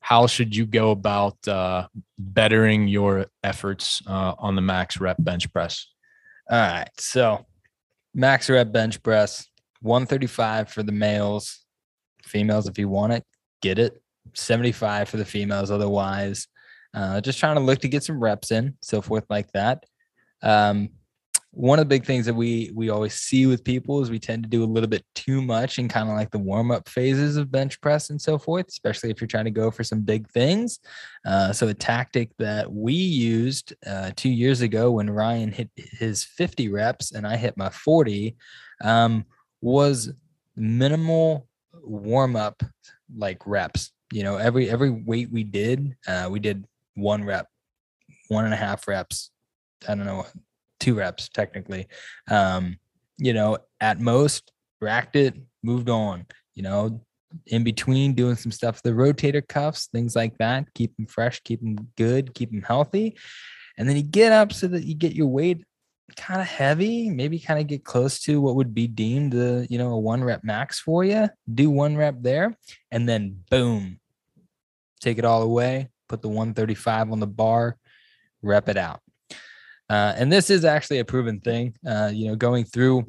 How 0.00 0.26
should 0.26 0.54
you 0.54 0.66
go 0.66 0.90
about 0.90 1.46
uh, 1.46 1.86
bettering 2.18 2.88
your 2.88 3.26
efforts 3.44 4.02
uh, 4.06 4.34
on 4.38 4.56
the 4.56 4.62
max 4.62 5.00
rep 5.00 5.16
bench 5.18 5.52
press? 5.52 5.86
All 6.50 6.58
right. 6.58 6.90
So 6.98 7.46
max 8.14 8.50
rep 8.50 8.72
bench 8.72 9.02
press, 9.02 9.46
135 9.80 10.68
for 10.68 10.82
the 10.82 10.92
males. 10.92 11.60
Females, 12.24 12.68
if 12.68 12.78
you 12.78 12.88
want 12.88 13.12
it, 13.12 13.24
get 13.60 13.78
it. 13.78 14.02
75 14.34 15.08
for 15.08 15.16
the 15.16 15.24
females, 15.24 15.70
otherwise. 15.70 16.48
Uh, 16.94 17.20
just 17.20 17.38
trying 17.38 17.56
to 17.56 17.62
look 17.62 17.80
to 17.80 17.88
get 17.88 18.04
some 18.04 18.20
reps 18.20 18.50
in, 18.50 18.76
so 18.82 19.00
forth 19.00 19.24
like 19.30 19.50
that. 19.52 19.84
Um, 20.42 20.90
one 21.54 21.78
of 21.78 21.84
the 21.84 21.88
big 21.88 22.06
things 22.06 22.24
that 22.24 22.34
we 22.34 22.70
we 22.74 22.88
always 22.88 23.14
see 23.14 23.44
with 23.44 23.62
people 23.62 24.00
is 24.00 24.10
we 24.10 24.18
tend 24.18 24.42
to 24.42 24.48
do 24.48 24.64
a 24.64 24.72
little 24.72 24.88
bit 24.88 25.04
too 25.14 25.42
much 25.42 25.78
in 25.78 25.86
kind 25.86 26.08
of 26.08 26.16
like 26.16 26.30
the 26.30 26.38
warm 26.38 26.70
up 26.70 26.88
phases 26.88 27.36
of 27.36 27.52
bench 27.52 27.78
press 27.82 28.08
and 28.08 28.20
so 28.20 28.38
forth, 28.38 28.66
especially 28.68 29.10
if 29.10 29.20
you're 29.20 29.28
trying 29.28 29.44
to 29.44 29.50
go 29.50 29.70
for 29.70 29.84
some 29.84 30.00
big 30.00 30.28
things. 30.30 30.78
Uh, 31.26 31.52
so 31.52 31.68
a 31.68 31.74
tactic 31.74 32.30
that 32.38 32.72
we 32.72 32.94
used 32.94 33.74
uh, 33.86 34.10
two 34.16 34.30
years 34.30 34.62
ago 34.62 34.92
when 34.92 35.10
Ryan 35.10 35.52
hit 35.52 35.70
his 35.76 36.24
50 36.24 36.70
reps 36.70 37.12
and 37.12 37.26
I 37.26 37.36
hit 37.36 37.56
my 37.58 37.68
40 37.68 38.34
um, 38.82 39.26
was 39.60 40.10
minimal 40.56 41.46
warm 41.82 42.34
up 42.34 42.62
like 43.14 43.46
reps. 43.46 43.92
You 44.10 44.22
know, 44.22 44.38
every 44.38 44.70
every 44.70 44.90
weight 44.90 45.30
we 45.30 45.44
did, 45.44 45.96
uh, 46.08 46.28
we 46.30 46.40
did 46.40 46.64
one 46.94 47.24
rep, 47.24 47.46
one 48.28 48.46
and 48.46 48.54
a 48.54 48.58
half 48.58 48.88
reps. 48.88 49.30
I 49.86 49.94
don't 49.94 50.06
know, 50.06 50.26
two 50.82 50.94
reps 50.94 51.28
technically. 51.28 51.86
Um, 52.28 52.76
you 53.16 53.32
know, 53.32 53.58
at 53.80 54.00
most 54.00 54.52
racked 54.80 55.16
it, 55.16 55.34
moved 55.62 55.88
on. 55.88 56.26
You 56.54 56.64
know, 56.64 57.00
in 57.46 57.62
between 57.64 58.14
doing 58.14 58.34
some 58.34 58.52
stuff, 58.52 58.82
the 58.82 58.90
rotator 58.90 59.46
cuffs, 59.46 59.86
things 59.86 60.16
like 60.16 60.36
that. 60.38 60.66
Keep 60.74 60.96
them 60.96 61.06
fresh, 61.06 61.40
keep 61.40 61.60
them 61.60 61.88
good, 61.96 62.34
keep 62.34 62.50
them 62.50 62.62
healthy. 62.62 63.16
And 63.78 63.88
then 63.88 63.96
you 63.96 64.02
get 64.02 64.32
up 64.32 64.52
so 64.52 64.66
that 64.68 64.84
you 64.84 64.94
get 64.94 65.14
your 65.14 65.28
weight 65.28 65.64
kind 66.16 66.40
of 66.40 66.46
heavy, 66.46 67.08
maybe 67.08 67.38
kind 67.38 67.60
of 67.60 67.68
get 67.68 67.84
close 67.84 68.20
to 68.20 68.40
what 68.40 68.56
would 68.56 68.74
be 68.74 68.86
deemed 68.86 69.34
a, 69.34 69.66
you 69.70 69.78
know, 69.78 69.92
a 69.92 69.98
one 69.98 70.22
rep 70.22 70.42
max 70.44 70.80
for 70.80 71.04
you. 71.04 71.28
Do 71.52 71.70
one 71.70 71.96
rep 71.96 72.16
there, 72.20 72.58
and 72.90 73.08
then 73.08 73.44
boom, 73.50 74.00
take 75.00 75.18
it 75.18 75.24
all 75.24 75.42
away, 75.42 75.88
put 76.08 76.22
the 76.22 76.28
135 76.28 77.12
on 77.12 77.20
the 77.20 77.26
bar, 77.26 77.78
rep 78.42 78.68
it 78.68 78.76
out. 78.76 79.00
Uh, 79.92 80.14
and 80.16 80.32
this 80.32 80.48
is 80.48 80.64
actually 80.64 81.00
a 81.00 81.04
proven 81.04 81.38
thing. 81.38 81.74
Uh, 81.86 82.10
you 82.10 82.26
know, 82.26 82.34
going 82.34 82.64
through 82.64 83.04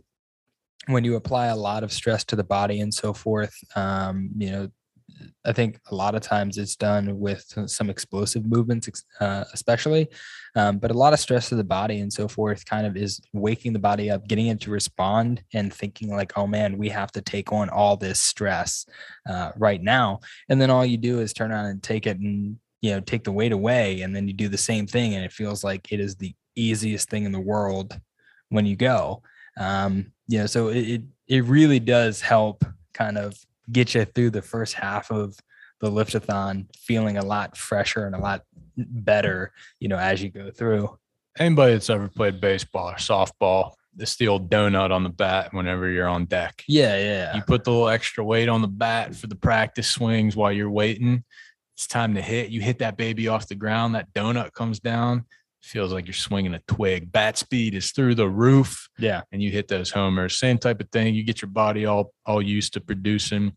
when 0.87 1.05
you 1.05 1.15
apply 1.15 1.47
a 1.47 1.55
lot 1.55 1.81
of 1.81 1.93
stress 1.93 2.25
to 2.25 2.35
the 2.35 2.43
body 2.43 2.81
and 2.81 2.93
so 2.93 3.13
forth, 3.13 3.55
um, 3.77 4.29
you 4.37 4.51
know, 4.51 4.67
I 5.45 5.53
think 5.53 5.79
a 5.91 5.95
lot 5.95 6.13
of 6.13 6.21
times 6.21 6.57
it's 6.57 6.75
done 6.75 7.17
with 7.19 7.45
some 7.67 7.89
explosive 7.89 8.45
movements, 8.45 9.05
uh, 9.21 9.45
especially, 9.53 10.09
um, 10.57 10.77
but 10.79 10.91
a 10.91 10.97
lot 10.97 11.13
of 11.13 11.21
stress 11.21 11.47
to 11.49 11.55
the 11.55 11.63
body 11.63 12.01
and 12.01 12.11
so 12.11 12.27
forth 12.27 12.65
kind 12.65 12.85
of 12.85 12.97
is 12.97 13.21
waking 13.31 13.71
the 13.71 13.79
body 13.79 14.11
up, 14.11 14.27
getting 14.27 14.47
it 14.47 14.59
to 14.61 14.69
respond 14.69 15.41
and 15.53 15.73
thinking 15.73 16.09
like, 16.09 16.37
oh 16.37 16.47
man, 16.47 16.77
we 16.77 16.89
have 16.89 17.13
to 17.13 17.21
take 17.21 17.53
on 17.53 17.69
all 17.69 17.95
this 17.95 18.19
stress 18.19 18.85
uh, 19.29 19.51
right 19.55 19.81
now. 19.81 20.19
And 20.49 20.59
then 20.59 20.69
all 20.69 20.85
you 20.85 20.97
do 20.97 21.21
is 21.21 21.31
turn 21.31 21.53
on 21.53 21.65
and 21.65 21.81
take 21.81 22.07
it 22.07 22.19
and, 22.19 22.57
you 22.81 22.91
know, 22.91 22.99
take 22.99 23.23
the 23.23 23.31
weight 23.31 23.53
away. 23.53 24.01
And 24.01 24.13
then 24.13 24.27
you 24.27 24.33
do 24.33 24.49
the 24.49 24.57
same 24.57 24.85
thing. 24.85 25.15
And 25.15 25.23
it 25.23 25.31
feels 25.31 25.63
like 25.63 25.93
it 25.93 26.01
is 26.01 26.17
the 26.17 26.33
easiest 26.55 27.09
thing 27.09 27.25
in 27.25 27.31
the 27.31 27.39
world 27.39 27.99
when 28.49 28.65
you 28.65 28.75
go. 28.75 29.21
Um, 29.57 30.11
you 30.27 30.39
know, 30.39 30.45
so 30.45 30.69
it, 30.69 30.77
it, 30.77 31.01
it 31.27 31.45
really 31.45 31.79
does 31.79 32.21
help 32.21 32.63
kind 32.93 33.17
of 33.17 33.35
get 33.71 33.95
you 33.95 34.05
through 34.05 34.31
the 34.31 34.41
first 34.41 34.73
half 34.73 35.11
of 35.11 35.37
the 35.79 35.89
liftathon 35.89 36.65
feeling 36.75 37.17
a 37.17 37.25
lot 37.25 37.57
fresher 37.57 38.05
and 38.05 38.15
a 38.15 38.19
lot 38.19 38.43
better, 38.77 39.51
you 39.79 39.87
know, 39.87 39.97
as 39.97 40.21
you 40.23 40.29
go 40.29 40.49
through. 40.49 40.97
Anybody 41.37 41.73
that's 41.73 41.89
ever 41.89 42.07
played 42.07 42.39
baseball 42.39 42.89
or 42.89 42.95
softball, 42.95 43.73
it's 43.97 44.15
the 44.15 44.27
old 44.27 44.49
donut 44.49 44.91
on 44.91 45.03
the 45.03 45.09
bat 45.09 45.53
whenever 45.53 45.89
you're 45.89 46.07
on 46.07 46.25
deck. 46.25 46.63
Yeah, 46.67 46.97
yeah. 46.97 47.35
You 47.35 47.41
put 47.41 47.63
the 47.63 47.71
little 47.71 47.89
extra 47.89 48.23
weight 48.23 48.49
on 48.49 48.61
the 48.61 48.67
bat 48.67 49.15
for 49.15 49.27
the 49.27 49.35
practice 49.35 49.89
swings 49.89 50.35
while 50.35 50.51
you're 50.51 50.69
waiting. 50.69 51.23
It's 51.75 51.87
time 51.87 52.15
to 52.15 52.21
hit. 52.21 52.49
You 52.49 52.61
hit 52.61 52.79
that 52.79 52.97
baby 52.97 53.27
off 53.27 53.47
the 53.47 53.55
ground. 53.55 53.95
That 53.95 54.13
donut 54.13 54.53
comes 54.53 54.79
down. 54.79 55.25
Feels 55.63 55.93
like 55.93 56.05
you're 56.05 56.13
swinging 56.13 56.53
a 56.53 56.61
twig. 56.67 57.11
Bat 57.11 57.37
speed 57.37 57.73
is 57.73 57.91
through 57.91 58.15
the 58.15 58.27
roof. 58.27 58.89
Yeah. 58.99 59.21
And 59.31 59.41
you 59.41 59.49
hit 59.49 59.69
those 59.69 59.89
homers. 59.89 60.37
Same 60.37 60.57
type 60.57 60.81
of 60.81 60.89
thing. 60.91 61.15
You 61.15 61.23
get 61.23 61.41
your 61.41 61.49
body 61.49 61.85
all 61.85 62.13
all 62.25 62.41
used 62.41 62.73
to 62.73 62.81
producing 62.81 63.55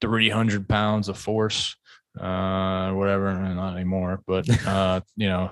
300 0.00 0.68
pounds 0.68 1.08
of 1.08 1.18
force, 1.18 1.76
uh, 2.18 2.92
whatever. 2.92 3.34
Not 3.34 3.74
anymore, 3.74 4.22
but 4.26 4.48
uh, 4.66 5.00
you 5.16 5.28
know, 5.28 5.50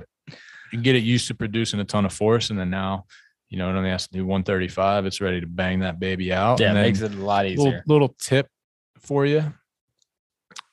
you 0.72 0.80
get 0.80 0.94
it 0.94 1.02
used 1.02 1.26
to 1.28 1.34
producing 1.34 1.80
a 1.80 1.84
ton 1.84 2.06
of 2.06 2.12
force, 2.12 2.50
and 2.50 2.58
then 2.58 2.70
now, 2.70 3.06
you 3.48 3.58
know, 3.58 3.68
it 3.68 3.76
only 3.76 3.90
has 3.90 4.06
to 4.06 4.12
do 4.12 4.24
135. 4.24 5.06
It's 5.06 5.20
ready 5.20 5.40
to 5.40 5.46
bang 5.46 5.80
that 5.80 5.98
baby 5.98 6.32
out. 6.32 6.60
Yeah, 6.60 6.70
and 6.70 6.78
it 6.78 6.82
makes 6.82 7.00
it 7.00 7.14
a 7.14 7.16
lot 7.16 7.46
easier. 7.46 7.64
little, 7.64 7.82
little 7.86 8.16
tip 8.20 8.48
for 9.00 9.26
you 9.26 9.52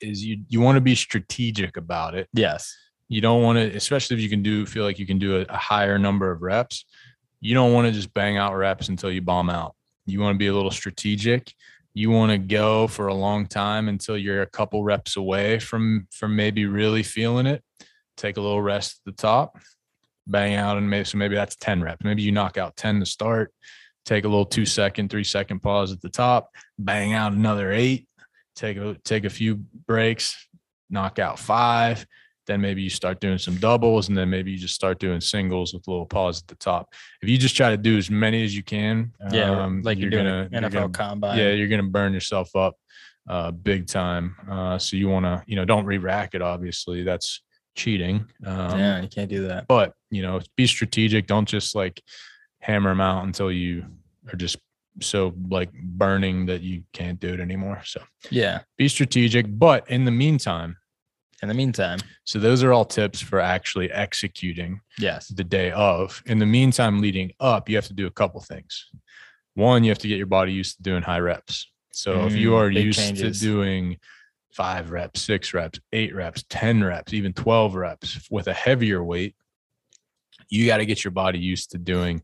is 0.00 0.24
you 0.24 0.44
you 0.48 0.60
want 0.60 0.76
to 0.76 0.80
be 0.80 0.94
strategic 0.94 1.76
about 1.76 2.14
it. 2.14 2.28
yes. 2.32 2.76
You 3.08 3.20
don't 3.20 3.42
want 3.42 3.58
to, 3.58 3.76
especially 3.76 4.16
if 4.16 4.22
you 4.22 4.28
can 4.28 4.42
do 4.42 4.66
feel 4.66 4.84
like 4.84 4.98
you 4.98 5.06
can 5.06 5.18
do 5.18 5.38
a, 5.38 5.42
a 5.42 5.56
higher 5.56 5.98
number 5.98 6.30
of 6.30 6.42
reps. 6.42 6.84
You 7.40 7.54
don't 7.54 7.72
want 7.72 7.86
to 7.86 7.92
just 7.92 8.14
bang 8.14 8.38
out 8.38 8.56
reps 8.56 8.88
until 8.88 9.10
you 9.10 9.20
bomb 9.20 9.50
out. 9.50 9.74
You 10.06 10.20
want 10.20 10.34
to 10.34 10.38
be 10.38 10.46
a 10.46 10.54
little 10.54 10.70
strategic. 10.70 11.52
You 11.92 12.10
want 12.10 12.32
to 12.32 12.38
go 12.38 12.88
for 12.88 13.06
a 13.06 13.14
long 13.14 13.46
time 13.46 13.88
until 13.88 14.16
you're 14.16 14.42
a 14.42 14.46
couple 14.46 14.82
reps 14.82 15.16
away 15.16 15.58
from 15.58 16.08
from 16.10 16.34
maybe 16.34 16.66
really 16.66 17.02
feeling 17.02 17.46
it. 17.46 17.62
Take 18.16 18.36
a 18.36 18.40
little 18.40 18.62
rest 18.62 19.00
at 19.00 19.12
the 19.12 19.22
top, 19.22 19.58
bang 20.26 20.54
out, 20.54 20.76
and 20.76 20.88
maybe 20.88 21.04
so 21.04 21.18
maybe 21.18 21.34
that's 21.34 21.56
10 21.56 21.82
reps. 21.82 22.04
Maybe 22.04 22.22
you 22.22 22.32
knock 22.32 22.58
out 22.58 22.76
10 22.76 23.00
to 23.00 23.06
start, 23.06 23.52
take 24.04 24.24
a 24.24 24.28
little 24.28 24.44
two 24.44 24.66
second, 24.66 25.10
three 25.10 25.24
second 25.24 25.60
pause 25.60 25.92
at 25.92 26.00
the 26.00 26.08
top, 26.08 26.50
bang 26.78 27.12
out 27.12 27.32
another 27.32 27.72
eight, 27.72 28.08
take 28.56 28.76
a 28.76 28.96
take 29.04 29.24
a 29.24 29.30
few 29.30 29.56
breaks, 29.86 30.48
knock 30.90 31.18
out 31.18 31.38
five. 31.38 32.06
Then 32.46 32.60
maybe 32.60 32.82
you 32.82 32.90
start 32.90 33.20
doing 33.20 33.38
some 33.38 33.56
doubles, 33.56 34.08
and 34.08 34.16
then 34.18 34.28
maybe 34.30 34.50
you 34.52 34.58
just 34.58 34.74
start 34.74 34.98
doing 34.98 35.20
singles 35.20 35.72
with 35.72 35.86
a 35.86 35.90
little 35.90 36.06
pause 36.06 36.42
at 36.42 36.48
the 36.48 36.54
top. 36.56 36.92
If 37.22 37.28
you 37.28 37.38
just 37.38 37.56
try 37.56 37.70
to 37.70 37.76
do 37.76 37.96
as 37.96 38.10
many 38.10 38.44
as 38.44 38.54
you 38.56 38.62
can, 38.62 39.12
Yeah. 39.32 39.50
um, 39.62 39.82
like 39.82 39.98
you're, 39.98 40.10
doing 40.10 40.24
gonna, 40.24 40.42
an 40.42 40.52
you're 40.52 40.62
NFL 40.62 40.72
gonna- 40.72 40.88
combine. 40.90 41.38
yeah, 41.38 41.50
you're 41.52 41.68
gonna 41.68 41.82
burn 41.84 42.12
yourself 42.12 42.54
up 42.56 42.74
uh, 43.28 43.50
big 43.50 43.86
time. 43.86 44.36
Uh, 44.50 44.78
so 44.78 44.96
you 44.96 45.08
want 45.08 45.24
to, 45.24 45.42
you 45.46 45.56
know, 45.56 45.64
don't 45.64 45.86
re-rack 45.86 46.34
it. 46.34 46.42
Obviously, 46.42 47.02
that's 47.02 47.40
cheating. 47.74 48.26
Um, 48.44 48.78
yeah, 48.78 49.00
you 49.00 49.08
can't 49.08 49.30
do 49.30 49.46
that. 49.48 49.66
But 49.66 49.94
you 50.10 50.20
know, 50.22 50.40
be 50.56 50.66
strategic. 50.66 51.26
Don't 51.26 51.48
just 51.48 51.74
like 51.74 52.02
hammer 52.60 52.90
them 52.90 53.00
out 53.00 53.24
until 53.24 53.50
you 53.50 53.86
are 54.32 54.36
just 54.36 54.58
so 55.00 55.34
like 55.48 55.72
burning 55.72 56.46
that 56.46 56.60
you 56.60 56.84
can't 56.92 57.18
do 57.18 57.32
it 57.34 57.40
anymore. 57.40 57.80
So 57.84 58.00
Yeah. 58.30 58.60
be 58.78 58.88
strategic. 58.88 59.46
But 59.48 59.90
in 59.90 60.04
the 60.04 60.10
meantime, 60.12 60.76
In 61.44 61.48
the 61.48 61.52
meantime, 61.52 61.98
so 62.24 62.38
those 62.38 62.62
are 62.62 62.72
all 62.72 62.86
tips 62.86 63.20
for 63.20 63.38
actually 63.38 63.92
executing 63.92 64.80
yes. 64.98 65.28
the 65.28 65.44
day 65.44 65.72
of. 65.72 66.22
In 66.24 66.38
the 66.38 66.46
meantime, 66.46 67.02
leading 67.02 67.32
up, 67.38 67.68
you 67.68 67.76
have 67.76 67.86
to 67.88 67.92
do 67.92 68.06
a 68.06 68.10
couple 68.10 68.40
things. 68.40 68.86
One, 69.52 69.84
you 69.84 69.90
have 69.90 69.98
to 69.98 70.08
get 70.08 70.16
your 70.16 70.26
body 70.26 70.54
used 70.54 70.78
to 70.78 70.82
doing 70.82 71.02
high 71.02 71.18
reps. 71.18 71.70
So 71.92 72.24
if 72.24 72.32
you 72.34 72.52
Mm, 72.52 72.56
are 72.56 72.70
used 72.70 72.98
changes. 72.98 73.40
to 73.40 73.44
doing 73.46 73.98
five 74.52 74.90
reps, 74.90 75.20
six 75.20 75.52
reps, 75.52 75.78
eight 75.92 76.14
reps, 76.14 76.46
10 76.48 76.82
reps, 76.82 77.12
even 77.12 77.34
12 77.34 77.74
reps 77.74 78.26
with 78.30 78.48
a 78.48 78.54
heavier 78.54 79.04
weight, 79.04 79.36
you 80.48 80.64
got 80.64 80.78
to 80.78 80.86
get 80.86 81.04
your 81.04 81.10
body 81.10 81.40
used 81.40 81.72
to 81.72 81.78
doing 81.78 82.22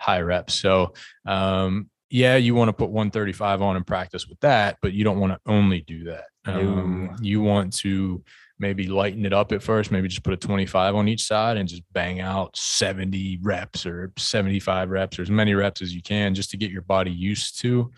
high 0.00 0.22
reps. 0.22 0.54
So, 0.54 0.94
um, 1.26 1.90
yeah, 2.08 2.36
you 2.36 2.54
want 2.54 2.70
to 2.70 2.72
put 2.72 2.88
135 2.88 3.60
on 3.60 3.76
and 3.76 3.86
practice 3.86 4.26
with 4.26 4.40
that, 4.40 4.78
but 4.80 4.94
you 4.94 5.04
don't 5.04 5.20
want 5.20 5.34
to 5.34 5.40
only 5.52 5.82
do 5.82 6.04
that. 6.04 6.24
Um, 6.46 7.16
you 7.22 7.40
want 7.42 7.72
to 7.78 8.22
maybe 8.58 8.86
lighten 8.86 9.26
it 9.26 9.32
up 9.32 9.52
at 9.52 9.62
first, 9.62 9.90
maybe 9.90 10.08
just 10.08 10.22
put 10.22 10.32
a 10.32 10.36
25 10.36 10.94
on 10.94 11.08
each 11.08 11.22
side 11.22 11.56
and 11.56 11.68
just 11.68 11.82
bang 11.92 12.20
out 12.20 12.56
70 12.56 13.38
reps 13.42 13.84
or 13.84 14.12
75 14.16 14.90
reps 14.90 15.18
or 15.18 15.22
as 15.22 15.30
many 15.30 15.54
reps 15.54 15.82
as 15.82 15.94
you 15.94 16.02
can 16.02 16.34
just 16.34 16.50
to 16.50 16.56
get 16.56 16.70
your 16.70 16.82
body 16.82 17.10
used 17.10 17.60
to 17.60 17.90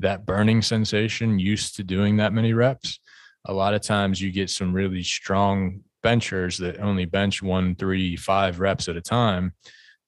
that 0.00 0.26
burning 0.26 0.62
sensation, 0.62 1.38
used 1.38 1.76
to 1.76 1.84
doing 1.84 2.16
that 2.16 2.32
many 2.32 2.52
reps. 2.52 3.00
A 3.46 3.52
lot 3.52 3.74
of 3.74 3.82
times 3.82 4.20
you 4.20 4.30
get 4.32 4.50
some 4.50 4.72
really 4.72 5.02
strong 5.02 5.80
benchers 6.02 6.58
that 6.58 6.80
only 6.80 7.04
bench 7.04 7.42
one, 7.42 7.74
three, 7.74 8.16
five 8.16 8.60
reps 8.60 8.88
at 8.88 8.96
a 8.96 9.00
time 9.00 9.52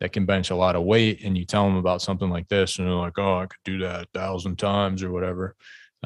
that 0.00 0.12
can 0.12 0.26
bench 0.26 0.50
a 0.50 0.56
lot 0.56 0.76
of 0.76 0.84
weight. 0.84 1.22
And 1.24 1.36
you 1.36 1.44
tell 1.44 1.64
them 1.64 1.76
about 1.76 2.02
something 2.02 2.30
like 2.30 2.48
this, 2.48 2.78
and 2.78 2.86
they're 2.86 2.94
like, 2.94 3.18
oh, 3.18 3.38
I 3.38 3.46
could 3.46 3.56
do 3.64 3.78
that 3.78 4.02
a 4.02 4.18
thousand 4.18 4.56
times 4.56 5.02
or 5.02 5.10
whatever. 5.10 5.56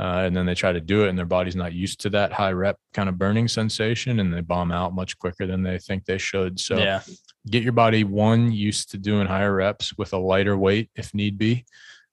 Uh, 0.01 0.23
and 0.25 0.35
then 0.35 0.47
they 0.47 0.55
try 0.55 0.73
to 0.73 0.81
do 0.81 1.05
it, 1.05 1.09
and 1.11 1.19
their 1.19 1.27
body's 1.27 1.57
not 1.57 1.75
used 1.75 2.01
to 2.01 2.09
that 2.09 2.33
high 2.33 2.53
rep 2.53 2.77
kind 2.95 3.09
of 3.11 3.19
burning 3.19 3.47
sensation, 3.49 4.19
and 4.21 4.33
they 4.33 4.41
bomb 4.41 4.73
out 4.73 4.95
much 4.95 5.19
quicker 5.19 5.47
than 5.47 5.63
they 5.63 5.79
think 5.79 6.05
they 6.07 6.17
should. 6.17 6.59
So, 6.59 6.79
yeah. 6.79 7.03
get 7.51 7.63
your 7.63 7.73
body 7.73 8.03
one 8.05 8.51
used 8.51 8.91
to 8.93 8.99
doing 8.99 9.27
higher 9.27 9.55
reps 9.55 9.97
with 9.99 10.13
a 10.15 10.19
lighter 10.19 10.57
weight 10.57 10.91
if 10.97 11.13
need 11.13 11.37
be. 11.37 11.65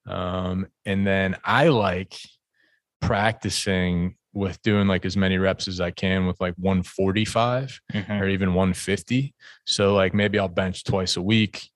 Um, 0.06 0.66
and 0.84 1.06
then 1.06 1.36
I 1.44 1.68
like 1.68 2.14
practicing 3.00 4.16
with 4.34 4.60
doing 4.62 4.86
like 4.86 5.04
as 5.06 5.16
many 5.16 5.38
reps 5.38 5.66
as 5.68 5.80
I 5.80 5.90
can 5.90 6.26
with 6.26 6.40
like 6.40 6.54
145 6.56 7.80
Mhm. 7.92 8.20
or 8.20 8.28
even 8.28 8.54
150. 8.54 9.34
So 9.66 9.94
like 9.94 10.12
maybe 10.14 10.38
I'll 10.38 10.48
bench 10.48 10.84
twice 10.84 11.16
a 11.16 11.22
week. 11.22 11.70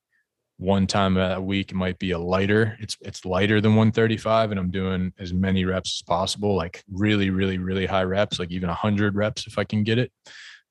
One 0.59 0.87
time 0.87 1.17
a 1.17 1.41
week 1.41 1.73
it 1.73 1.75
might 1.75 1.99
be 1.99 2.13
a 2.13 2.19
lighter. 2.19 2.77
It's 2.81 2.97
it's 3.01 3.25
lighter 3.25 3.61
than 3.61 3.73
135, 3.73 4.51
and 4.53 4.61
I'm 4.61 4.71
doing 4.71 5.13
as 5.19 5.33
many 5.33 5.65
reps 5.65 5.99
as 5.99 6.03
possible, 6.03 6.55
like 6.55 6.85
really, 6.91 7.31
really, 7.31 7.59
really 7.59 7.87
high 7.87 8.05
reps, 8.05 8.39
like 8.39 8.51
even 8.53 8.69
100 8.69 9.15
reps 9.17 9.47
if 9.47 9.59
I 9.59 9.65
can 9.65 9.83
get 9.83 9.99
it. 9.99 10.13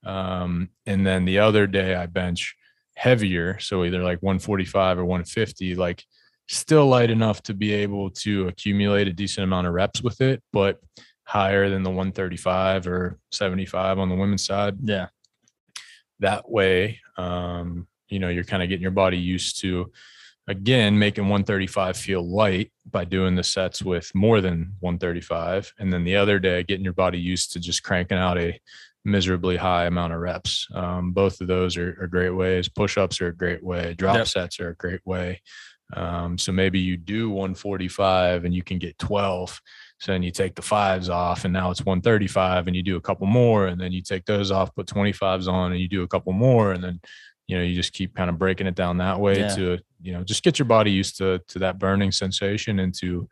Um, 0.06 0.70
and 0.86 1.06
then 1.06 1.26
the 1.26 1.39
other 1.39 1.67
day 1.67 1.96
I 1.96 2.06
bench 2.06 2.56
heavier, 2.96 3.60
so 3.60 3.84
either 3.84 4.02
like 4.04 4.22
145 4.24 5.00
or 5.00 5.06
150, 5.06 5.76
like 5.76 6.06
still 6.48 6.88
light 6.88 7.10
enough 7.10 7.41
to 7.44 7.54
be 7.54 7.74
able 7.74 8.10
to 8.12 8.48
accumulate 8.48 9.08
a 9.08 9.13
decent 9.13 9.44
amount 9.44 9.67
of 9.67 9.74
reps 9.74 10.02
with 10.02 10.22
it, 10.22 10.41
but 10.54 10.80
higher 11.24 11.70
than 11.70 11.84
the 11.84 11.89
135 11.89 12.88
or 12.88 13.17
75 13.32 14.00
on 14.00 14.10
the 14.10 14.15
women's 14.15 14.46
side 14.46 14.76
Yeah. 14.84 15.08
that 16.20 16.50
way 16.50 17.00
um, 17.17 17.88
you 18.12 18.19
know 18.19 18.30
you're 18.30 18.43
kind 18.43 18.62
of 18.62 18.69
getting 18.69 18.82
your 18.82 18.91
body 18.91 19.17
used 19.17 19.60
to 19.62 19.91
again 20.47 20.97
making 20.97 21.24
135 21.26 21.97
feel 21.97 22.28
light 22.28 22.71
by 22.89 23.06
doing 23.06 23.36
the 23.36 23.43
sets 23.43 23.82
with 23.82 24.13
more 24.13 24.41
than 24.41 24.74
135 24.80 25.74
and 25.80 25.91
then 25.91 26.04
the 26.04 26.15
other 26.15 26.39
day 26.39 26.63
getting 26.63 26.84
your 26.84 26.93
body 26.93 27.19
used 27.19 27.52
to 27.54 27.60
just 27.60 27.84
cranking 27.84 28.17
out 28.17 28.38
a 28.38 28.60
miserably 29.04 29.56
high 29.58 29.86
amount 29.86 30.13
of 30.13 30.19
reps 30.19 30.67
um, 30.76 31.12
both 31.12 31.41
of 31.41 31.47
those 31.47 31.78
are, 31.78 31.97
are 32.02 32.08
great 32.08 32.30
ways 32.30 32.69
push-ups 32.69 33.21
are 33.21 33.28
a 33.28 33.36
great 33.36 33.63
way 33.63 33.93
drop 33.95 34.17
Yep. 34.17 34.28
sets 34.28 34.60
are 34.60 34.69
a 34.69 34.76
great 34.76 35.02
way 35.06 35.41
um, 35.93 36.38
so 36.38 36.52
maybe 36.54 36.80
you 36.80 36.95
do 36.95 37.30
145 37.30 38.45
and 38.45 38.54
you 38.54 38.63
can 38.63 38.78
get 38.78 38.97
12 38.97 39.60
so 40.02 40.12
then 40.12 40.24
you 40.24 40.32
take 40.32 40.56
the 40.56 40.63
fives 40.63 41.10
off 41.10 41.45
and 41.45 41.54
now 41.54 41.69
it's 41.69 41.86
135 41.86 42.65
and 42.65 42.76
you 42.76 42.82
do 42.82 42.95
a 42.95 43.02
couple 43.02 43.28
more 43.28 43.67
and 43.67 43.80
then 43.80 43.91
you 43.91 44.02
take 44.02 44.26
those 44.26 44.50
off, 44.50 44.74
put 44.74 44.88
25s 44.88 45.47
on 45.47 45.71
and 45.74 45.80
you 45.80 45.88
do 45.88 46.02
a 46.02 46.08
couple 46.08 46.34
more. 46.34 46.71
And 46.71 46.84
then, 46.84 47.00
you 47.48 47.58
know, 47.58 47.64
you 47.64 47.76
just 47.76 47.94
keep 47.94 48.16
kind 48.16 48.30
of 48.30 48.38
breaking 48.38 48.68
it 48.68 48.76
down 48.76 48.98
that 48.98 49.20
way 49.20 49.40
Yeah. 49.40 49.56
to, 49.56 49.78
you 50.02 50.14
know, 50.14 50.24
just 50.24 50.44
get 50.44 50.58
your 50.60 50.66
body 50.68 50.92
used 50.92 51.18
to, 51.18 51.40
to 51.50 51.60
that 51.60 51.80
burning 51.80 52.12
sensation 52.12 52.80
and 52.80 52.94
to, 53.00 53.28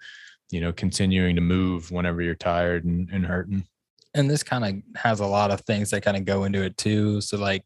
you 0.52 0.62
know, 0.62 0.74
continuing 0.74 1.36
to 1.36 1.42
move 1.42 1.90
whenever 1.92 2.22
you're 2.22 2.36
tired 2.36 2.84
and, 2.86 3.10
and 3.12 3.26
hurting. 3.26 3.66
and 4.16 4.30
this 4.30 4.44
kind 4.44 4.66
of 4.66 5.02
has 5.02 5.20
a 5.20 5.26
lot 5.26 5.52
of 5.52 5.62
things 5.62 5.92
that 5.92 6.02
kind 6.02 6.18
of 6.18 6.26
go 6.26 6.44
into 6.44 6.62
it 6.64 6.76
too. 6.78 7.22
So 7.22 7.38
like 7.38 7.64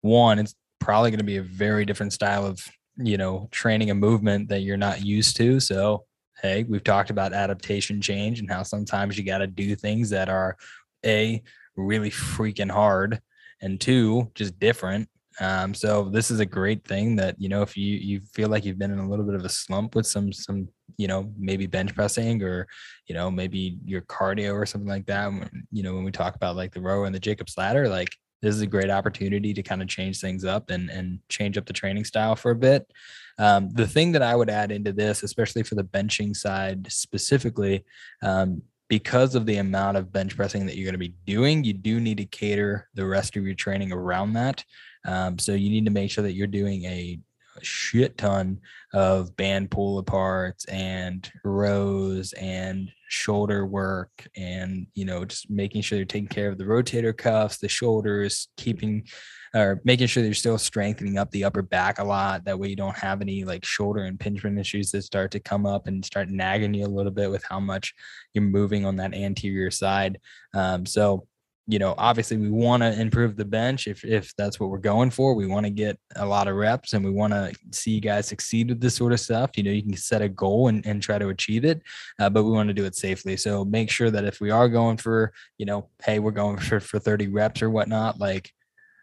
one, 0.00 0.38
it's 0.38 0.54
probably 0.80 1.10
going 1.10 1.18
to 1.18 1.24
be 1.24 1.36
a 1.36 1.42
very 1.42 1.84
different 1.84 2.12
style 2.12 2.46
of 2.46 2.64
you 2.96 3.16
know 3.16 3.48
training 3.50 3.90
a 3.90 3.94
movement 3.94 4.48
that 4.48 4.60
you're 4.60 4.76
not 4.76 5.04
used 5.04 5.36
to. 5.36 5.60
So 5.60 6.04
hey, 6.42 6.64
we've 6.64 6.82
talked 6.82 7.10
about 7.10 7.32
adaptation 7.34 8.00
change 8.00 8.40
and 8.40 8.50
how 8.50 8.62
sometimes 8.62 9.18
you 9.18 9.24
got 9.24 9.38
to 9.38 9.46
do 9.46 9.76
things 9.76 10.08
that 10.10 10.28
are 10.30 10.56
a 11.04 11.42
really 11.76 12.10
freaking 12.10 12.70
hard 12.70 13.20
and 13.60 13.78
two 13.80 14.30
just 14.34 14.58
different 14.58 15.08
um, 15.38 15.74
so 15.74 16.10
this 16.10 16.30
is 16.30 16.40
a 16.40 16.46
great 16.46 16.84
thing 16.84 17.14
that 17.16 17.36
you 17.38 17.48
know 17.48 17.62
if 17.62 17.76
you 17.76 17.96
you 17.96 18.20
feel 18.32 18.48
like 18.48 18.64
you've 18.64 18.78
been 18.78 18.90
in 18.90 18.98
a 18.98 19.08
little 19.08 19.24
bit 19.24 19.36
of 19.36 19.44
a 19.44 19.48
slump 19.48 19.94
with 19.94 20.06
some 20.06 20.32
some 20.32 20.68
you 20.96 21.06
know 21.06 21.32
maybe 21.38 21.66
bench 21.66 21.94
pressing 21.94 22.42
or 22.42 22.66
you 23.06 23.14
know 23.14 23.30
maybe 23.30 23.78
your 23.84 24.02
cardio 24.02 24.54
or 24.54 24.66
something 24.66 24.88
like 24.88 25.06
that. 25.06 25.32
You 25.70 25.82
know 25.82 25.94
when 25.94 26.04
we 26.04 26.10
talk 26.10 26.34
about 26.34 26.56
like 26.56 26.72
the 26.72 26.80
row 26.80 27.04
and 27.04 27.14
the 27.14 27.20
Jacob's 27.20 27.56
ladder, 27.56 27.88
like 27.88 28.10
this 28.42 28.54
is 28.54 28.62
a 28.62 28.66
great 28.66 28.90
opportunity 28.90 29.52
to 29.52 29.62
kind 29.62 29.82
of 29.82 29.88
change 29.88 30.20
things 30.20 30.44
up 30.44 30.70
and 30.70 30.90
and 30.90 31.20
change 31.28 31.56
up 31.56 31.66
the 31.66 31.72
training 31.72 32.04
style 32.04 32.34
for 32.34 32.50
a 32.50 32.56
bit. 32.56 32.90
Um, 33.38 33.70
the 33.70 33.86
thing 33.86 34.12
that 34.12 34.22
I 34.22 34.36
would 34.36 34.50
add 34.50 34.70
into 34.72 34.92
this, 34.92 35.22
especially 35.22 35.62
for 35.62 35.74
the 35.74 35.84
benching 35.84 36.36
side 36.36 36.90
specifically, 36.92 37.84
um, 38.22 38.62
because 38.90 39.36
of 39.36 39.46
the 39.46 39.58
amount 39.58 39.96
of 39.96 40.12
bench 40.12 40.36
pressing 40.36 40.66
that 40.66 40.76
you're 40.76 40.84
going 40.84 40.92
to 40.92 40.98
be 40.98 41.14
doing, 41.24 41.62
you 41.62 41.72
do 41.72 42.00
need 42.00 42.18
to 42.18 42.26
cater 42.26 42.88
the 42.94 43.06
rest 43.06 43.36
of 43.36 43.46
your 43.46 43.54
training 43.54 43.92
around 43.92 44.32
that. 44.34 44.64
Um, 45.06 45.38
so 45.38 45.52
you 45.52 45.70
need 45.70 45.84
to 45.86 45.92
make 45.92 46.10
sure 46.10 46.22
that 46.22 46.34
you're 46.34 46.46
doing 46.46 46.84
a, 46.84 47.18
shit 47.62 48.16
ton 48.16 48.58
of 48.94 49.36
band 49.36 49.70
pull 49.70 50.02
aparts 50.02 50.64
and 50.72 51.30
rows 51.44 52.32
and 52.34 52.90
shoulder 53.08 53.66
work 53.66 54.26
and 54.36 54.86
you 54.94 55.04
know 55.04 55.24
just 55.26 55.50
making 55.50 55.82
sure 55.82 55.98
you're 55.98 56.06
taking 56.06 56.28
care 56.28 56.48
of 56.48 56.56
the 56.56 56.64
rotator 56.64 57.14
cuffs 57.14 57.58
the 57.58 57.68
shoulders 57.68 58.48
keeping 58.56 59.04
or 59.54 59.80
making 59.84 60.06
sure 60.06 60.22
you're 60.22 60.34
still 60.34 60.58
strengthening 60.58 61.18
up 61.18 61.30
the 61.30 61.44
upper 61.44 61.62
back 61.62 61.98
a 61.98 62.04
lot. 62.04 62.44
That 62.44 62.58
way 62.58 62.68
you 62.68 62.76
don't 62.76 62.96
have 62.96 63.20
any 63.20 63.44
like 63.44 63.64
shoulder 63.64 64.04
impingement 64.04 64.58
issues 64.58 64.90
that 64.92 65.02
start 65.02 65.30
to 65.32 65.40
come 65.40 65.66
up 65.66 65.86
and 65.86 66.04
start 66.04 66.28
nagging 66.28 66.74
you 66.74 66.86
a 66.86 66.88
little 66.88 67.12
bit 67.12 67.30
with 67.30 67.44
how 67.44 67.60
much 67.60 67.94
you're 68.34 68.44
moving 68.44 68.84
on 68.84 68.96
that 68.96 69.14
anterior 69.14 69.70
side. 69.70 70.20
Um, 70.54 70.86
so 70.86 71.26
you 71.70 71.78
know, 71.78 71.94
obviously 71.98 72.36
we 72.36 72.50
want 72.50 72.82
to 72.82 73.00
improve 73.00 73.36
the 73.36 73.44
bench 73.44 73.86
if 73.86 74.04
if 74.04 74.34
that's 74.36 74.58
what 74.58 74.70
we're 74.70 74.78
going 74.78 75.10
for. 75.10 75.34
We 75.34 75.46
want 75.46 75.66
to 75.66 75.70
get 75.70 76.00
a 76.16 76.26
lot 76.26 76.48
of 76.48 76.56
reps 76.56 76.94
and 76.94 77.04
we 77.04 77.12
want 77.12 77.32
to 77.32 77.52
see 77.70 77.92
you 77.92 78.00
guys 78.00 78.26
succeed 78.26 78.70
with 78.70 78.80
this 78.80 78.96
sort 78.96 79.12
of 79.12 79.20
stuff. 79.20 79.50
You 79.56 79.62
know, 79.62 79.70
you 79.70 79.82
can 79.82 79.96
set 79.96 80.20
a 80.20 80.28
goal 80.28 80.66
and, 80.66 80.84
and 80.84 81.00
try 81.00 81.18
to 81.18 81.28
achieve 81.28 81.64
it, 81.64 81.80
uh, 82.18 82.28
but 82.28 82.42
we 82.42 82.50
want 82.50 82.68
to 82.68 82.74
do 82.74 82.86
it 82.86 82.96
safely. 82.96 83.36
So 83.36 83.64
make 83.64 83.88
sure 83.88 84.10
that 84.10 84.24
if 84.24 84.40
we 84.40 84.50
are 84.50 84.68
going 84.68 84.96
for, 84.96 85.32
you 85.58 85.66
know, 85.66 85.88
hey, 86.02 86.18
we're 86.18 86.32
going 86.32 86.56
for 86.58 86.80
for 86.80 86.98
30 86.98 87.28
reps 87.28 87.62
or 87.62 87.70
whatnot, 87.70 88.18
like 88.18 88.52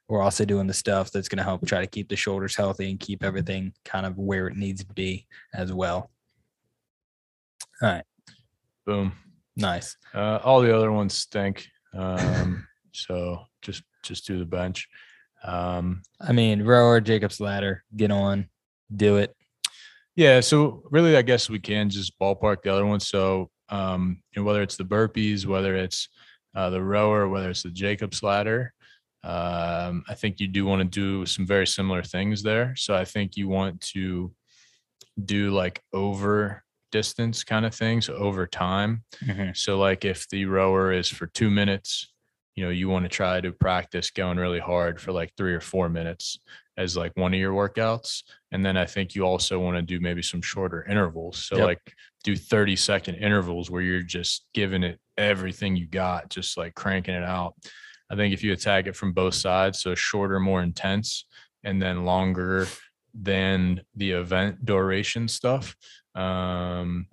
we're 0.07 0.21
also 0.21 0.45
doing 0.45 0.67
the 0.67 0.73
stuff 0.73 1.11
that's 1.11 1.27
going 1.27 1.37
to 1.37 1.43
help 1.43 1.65
try 1.65 1.81
to 1.81 1.87
keep 1.87 2.09
the 2.09 2.15
shoulders 2.15 2.55
healthy 2.55 2.89
and 2.89 2.99
keep 2.99 3.23
everything 3.23 3.73
kind 3.83 4.05
of 4.05 4.17
where 4.17 4.47
it 4.47 4.55
needs 4.55 4.83
to 4.83 4.93
be 4.93 5.27
as 5.53 5.73
well. 5.73 6.09
All 7.81 7.89
right. 7.89 8.03
Boom. 8.85 9.11
Nice. 9.55 9.97
Uh, 10.13 10.39
all 10.43 10.61
the 10.61 10.75
other 10.75 10.91
ones 10.91 11.13
stink. 11.13 11.67
Um, 11.93 12.65
so 12.93 13.39
just 13.61 13.83
just 14.03 14.25
do 14.25 14.39
the 14.39 14.45
bench. 14.45 14.87
Um, 15.43 16.01
I 16.21 16.31
mean, 16.31 16.63
rower, 16.63 17.01
Jacob's 17.01 17.39
ladder, 17.39 17.83
get 17.95 18.11
on, 18.11 18.47
do 18.95 19.17
it. 19.17 19.35
Yeah. 20.15 20.39
So 20.39 20.83
really, 20.89 21.17
I 21.17 21.21
guess 21.21 21.49
we 21.49 21.59
can 21.59 21.89
just 21.89 22.17
ballpark 22.19 22.63
the 22.63 22.73
other 22.73 22.85
ones. 22.85 23.07
So 23.07 23.49
um, 23.69 24.21
you 24.31 24.41
know, 24.41 24.45
whether 24.45 24.61
it's 24.61 24.77
the 24.77 24.85
burpees, 24.85 25.45
whether 25.45 25.75
it's 25.75 26.09
uh, 26.55 26.69
the 26.69 26.81
rower, 26.81 27.27
whether 27.27 27.49
it's 27.49 27.63
the 27.63 27.69
Jacob's 27.69 28.23
ladder, 28.23 28.73
um, 29.27 30.05
I 30.07 30.13
think 30.13 30.39
you 30.39 30.47
do 30.47 30.65
want 30.65 30.79
to 30.79 30.85
do 30.85 31.25
some 31.25 31.45
very 31.45 31.67
similar 31.67 32.01
things 32.01 32.41
there. 32.41 32.73
So 32.77 32.95
I 32.95 33.03
think 33.03 33.35
you 33.35 33.49
want 33.49 33.81
to 33.93 34.31
do 35.25 35.51
like 35.51 35.81
over 35.91 36.63
distance 36.93 37.43
kind 37.43 37.65
of 37.65 37.75
things 37.75 38.07
over 38.07 38.47
time. 38.47 39.03
Mm-hmm. 39.25 39.49
So 39.53 39.77
like 39.77 40.05
if 40.05 40.29
the 40.29 40.45
rower 40.45 40.93
is 40.93 41.09
for 41.09 41.27
two 41.27 41.49
minutes, 41.49 42.07
you 42.55 42.63
know, 42.63 42.69
you 42.69 42.87
want 42.87 43.03
to 43.03 43.09
try 43.09 43.41
to 43.41 43.51
practice 43.51 44.11
going 44.11 44.37
really 44.37 44.59
hard 44.59 45.01
for 45.01 45.11
like 45.11 45.33
three 45.35 45.53
or 45.53 45.59
four 45.59 45.89
minutes 45.89 46.39
as 46.77 46.95
like 46.95 47.11
one 47.17 47.33
of 47.33 47.39
your 47.39 47.51
workouts. 47.51 48.23
And 48.53 48.65
then 48.65 48.77
I 48.77 48.85
think 48.85 49.13
you 49.13 49.23
also 49.23 49.59
want 49.59 49.75
to 49.75 49.81
do 49.81 49.99
maybe 49.99 50.21
some 50.21 50.41
shorter 50.41 50.85
intervals. 50.89 51.37
So 51.37 51.57
yep. 51.57 51.65
like 51.65 51.93
do 52.23 52.37
30 52.37 52.77
second 52.77 53.15
intervals 53.15 53.69
where 53.69 53.81
you're 53.81 54.01
just 54.03 54.45
giving 54.53 54.83
it 54.83 55.01
everything 55.17 55.75
you 55.75 55.85
got, 55.85 56.29
just 56.29 56.55
like 56.55 56.75
cranking 56.75 57.15
it 57.15 57.23
out. 57.25 57.55
I 58.09 58.15
think 58.15 58.33
if 58.33 58.43
you 58.43 58.53
attack 58.53 58.87
it 58.87 58.95
from 58.95 59.13
both 59.13 59.33
sides, 59.33 59.79
so 59.79 59.95
shorter, 59.95 60.39
more 60.39 60.61
intense, 60.61 61.25
and 61.63 61.81
then 61.81 62.05
longer 62.05 62.67
than 63.13 63.81
the 63.95 64.11
event 64.11 64.65
duration 64.65 65.27
stuff. 65.27 65.75
Um, 66.15 67.07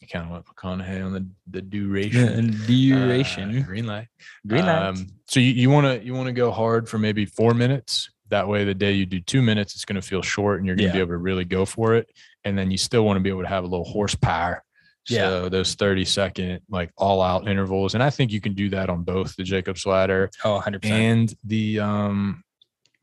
you 0.00 0.08
kind 0.08 0.26
of 0.26 0.32
went 0.32 0.46
McConaughey 0.46 1.04
on 1.04 1.12
the 1.12 1.26
the 1.48 1.62
duration. 1.62 2.56
duration. 2.66 3.58
Uh, 3.58 3.62
green 3.62 3.86
light. 3.86 4.08
Green 4.46 4.66
light. 4.66 4.82
Um, 4.82 5.06
so 5.26 5.40
you 5.40 5.70
want 5.70 5.86
to 5.86 6.04
you 6.04 6.12
want 6.12 6.26
to 6.26 6.32
go 6.32 6.50
hard 6.50 6.88
for 6.88 6.98
maybe 6.98 7.24
four 7.24 7.54
minutes. 7.54 8.10
That 8.28 8.48
way, 8.48 8.64
the 8.64 8.74
day 8.74 8.92
you 8.92 9.06
do 9.06 9.20
two 9.20 9.42
minutes, 9.42 9.74
it's 9.74 9.84
going 9.84 10.00
to 10.00 10.06
feel 10.06 10.22
short, 10.22 10.58
and 10.58 10.66
you're 10.66 10.74
going 10.74 10.88
to 10.90 10.98
yeah. 10.98 10.98
be 10.98 11.00
able 11.00 11.12
to 11.12 11.18
really 11.18 11.44
go 11.44 11.64
for 11.64 11.94
it. 11.94 12.10
And 12.44 12.56
then 12.56 12.70
you 12.70 12.78
still 12.78 13.04
want 13.04 13.18
to 13.18 13.20
be 13.20 13.28
able 13.28 13.42
to 13.42 13.48
have 13.48 13.62
a 13.62 13.66
little 13.66 13.84
horsepower 13.84 14.64
so 15.04 15.42
yeah. 15.42 15.48
those 15.48 15.74
30 15.74 16.04
second 16.04 16.60
like 16.68 16.90
all 16.96 17.22
out 17.22 17.48
intervals. 17.48 17.94
And 17.94 18.02
I 18.02 18.10
think 18.10 18.30
you 18.30 18.40
can 18.40 18.54
do 18.54 18.68
that 18.70 18.88
on 18.88 19.02
both 19.02 19.34
the 19.36 19.42
Jacob's 19.42 19.84
ladder 19.84 20.30
oh, 20.44 20.62
100%. 20.64 20.84
and 20.84 21.34
the 21.44 21.80
um 21.80 22.44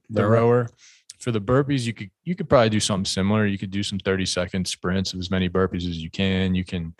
the, 0.09 0.21
the 0.21 0.27
rower. 0.27 0.69
For 1.19 1.31
the 1.31 1.41
burpees, 1.41 1.85
you 1.85 1.93
could 1.93 2.09
you 2.23 2.35
could 2.35 2.47
probably 2.47 2.69
do 2.69 2.79
something 2.79 3.05
similar. 3.05 3.45
You 3.45 3.57
could 3.57 3.71
do 3.71 3.83
some 3.83 3.99
30 3.99 4.25
second 4.25 4.67
sprints 4.67 5.13
of 5.13 5.19
as 5.19 5.29
many 5.29 5.49
burpees 5.49 5.89
as 5.89 5.97
you 5.97 6.09
can. 6.09 6.55
You 6.55 6.63
can 6.63 6.93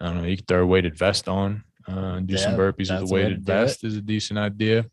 I 0.00 0.06
don't 0.06 0.22
know, 0.22 0.28
you 0.28 0.36
could 0.36 0.48
throw 0.48 0.62
a 0.62 0.66
weighted 0.66 0.98
vest 0.98 1.28
on 1.28 1.62
uh, 1.88 1.92
and 1.92 2.26
do 2.26 2.34
yeah, 2.34 2.40
some 2.40 2.56
burpees 2.56 2.90
with 2.90 3.10
a 3.10 3.14
weighted 3.14 3.42
vest 3.42 3.84
is 3.84 3.96
a 3.96 4.00
decent 4.00 4.38
idea. 4.38 4.86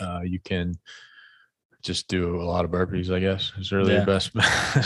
Uh, 0.00 0.20
you 0.24 0.40
can 0.40 0.74
just 1.88 2.06
do 2.06 2.36
a 2.40 2.44
lot 2.44 2.66
of 2.66 2.70
burpees, 2.70 3.12
I 3.12 3.18
guess. 3.18 3.50
It's 3.56 3.72
really 3.78 3.92
yeah. 3.92 3.98
your 3.98 4.06
best, 4.06 4.30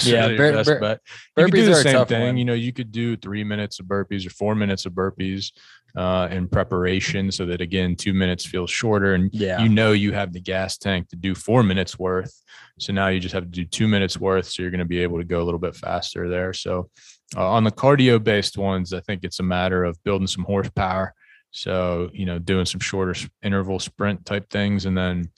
yeah, 0.07 0.27
really 0.27 0.37
bur- 0.37 0.53
best 0.53 0.69
bur- 0.69 0.81
bet. 0.81 1.01
You 1.37 1.45
could 1.47 1.55
do 1.55 1.67
the 1.67 1.75
same 1.75 2.07
thing. 2.07 2.27
One. 2.27 2.37
You 2.37 2.45
know, 2.45 2.55
you 2.55 2.73
could 2.73 2.93
do 2.93 3.17
three 3.17 3.45
minutes 3.45 3.81
of 3.81 3.87
burpees 3.87 4.25
or 4.25 4.31
four 4.31 4.55
minutes 4.55 4.87
of 4.87 4.93
burpees 4.93 5.51
uh, 5.97 6.29
in 6.31 6.49
preparation 6.49 7.33
so 7.33 7.45
that 7.47 7.61
again, 7.61 7.97
two 7.97 8.15
minutes 8.15 8.47
feels 8.47 8.71
shorter 8.71 9.15
and 9.15 9.31
yeah. 9.35 9.61
you 9.61 9.69
know 9.69 9.93
you 9.93 10.13
have 10.13 10.33
the 10.33 10.41
gas 10.41 10.79
tank 10.79 11.09
to 11.09 11.17
do 11.17 11.35
four 11.35 11.65
minutes 11.65 11.99
worth. 11.99 12.33
So 12.79 12.93
now 12.93 13.09
you 13.09 13.19
just 13.21 13.35
have 13.35 13.45
to 13.45 13.51
do 13.51 13.65
two 13.65 13.89
minutes 13.89 14.19
worth. 14.19 14.47
So 14.47 14.63
you're 14.63 14.71
going 14.71 14.79
to 14.79 14.85
be 14.85 15.01
able 15.01 15.19
to 15.19 15.25
go 15.25 15.43
a 15.43 15.45
little 15.45 15.61
bit 15.61 15.75
faster 15.75 16.29
there. 16.29 16.53
So 16.53 16.89
uh, 17.37 17.47
on 17.49 17.65
the 17.65 17.73
cardio 17.73 18.23
based 18.23 18.57
ones, 18.57 18.93
I 18.93 19.01
think 19.01 19.25
it's 19.25 19.41
a 19.41 19.45
matter 19.45 19.83
of 19.85 20.03
building 20.05 20.29
some 20.29 20.45
horsepower. 20.45 21.15
So, 21.53 22.11
you 22.13 22.27
know, 22.27 22.39
doing 22.39 22.67
some 22.67 22.81
shorter 22.81 23.15
interval 23.43 23.79
sprint 23.79 24.27
type 24.27 24.51
things 24.51 24.87
and 24.87 24.97
then 24.97 25.31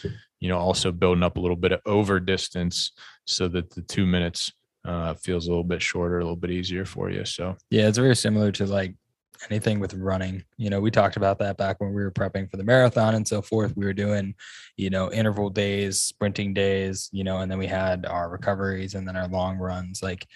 you 0.44 0.50
know, 0.50 0.58
also 0.58 0.92
building 0.92 1.22
up 1.22 1.38
a 1.38 1.40
little 1.40 1.56
bit 1.56 1.72
of 1.72 1.80
over 1.86 2.20
distance 2.20 2.92
so 3.24 3.48
that 3.48 3.70
the 3.70 3.80
two 3.80 4.04
minutes 4.04 4.52
uh, 4.84 5.14
feels 5.14 5.46
a 5.46 5.48
little 5.48 5.64
bit 5.64 5.80
shorter, 5.80 6.18
a 6.18 6.22
little 6.22 6.36
bit 6.36 6.50
easier 6.50 6.84
for 6.84 7.08
you. 7.08 7.24
So, 7.24 7.56
yeah, 7.70 7.88
it's 7.88 7.96
very 7.96 8.14
similar 8.14 8.52
to 8.52 8.66
like 8.66 8.94
anything 9.48 9.80
with 9.80 9.94
running. 9.94 10.44
You 10.58 10.68
know, 10.68 10.82
we 10.82 10.90
talked 10.90 11.16
about 11.16 11.38
that 11.38 11.56
back 11.56 11.80
when 11.80 11.94
we 11.94 12.02
were 12.02 12.10
prepping 12.10 12.50
for 12.50 12.58
the 12.58 12.62
marathon 12.62 13.14
and 13.14 13.26
so 13.26 13.40
forth. 13.40 13.74
We 13.74 13.86
were 13.86 13.94
doing, 13.94 14.34
you 14.76 14.90
know, 14.90 15.10
interval 15.10 15.48
days, 15.48 15.98
sprinting 15.98 16.52
days, 16.52 17.08
you 17.10 17.24
know, 17.24 17.38
and 17.38 17.50
then 17.50 17.58
we 17.58 17.66
had 17.66 18.04
our 18.04 18.28
recoveries 18.28 18.92
and 18.94 19.08
then 19.08 19.16
our 19.16 19.28
long 19.28 19.56
runs. 19.56 20.02
Like 20.02 20.26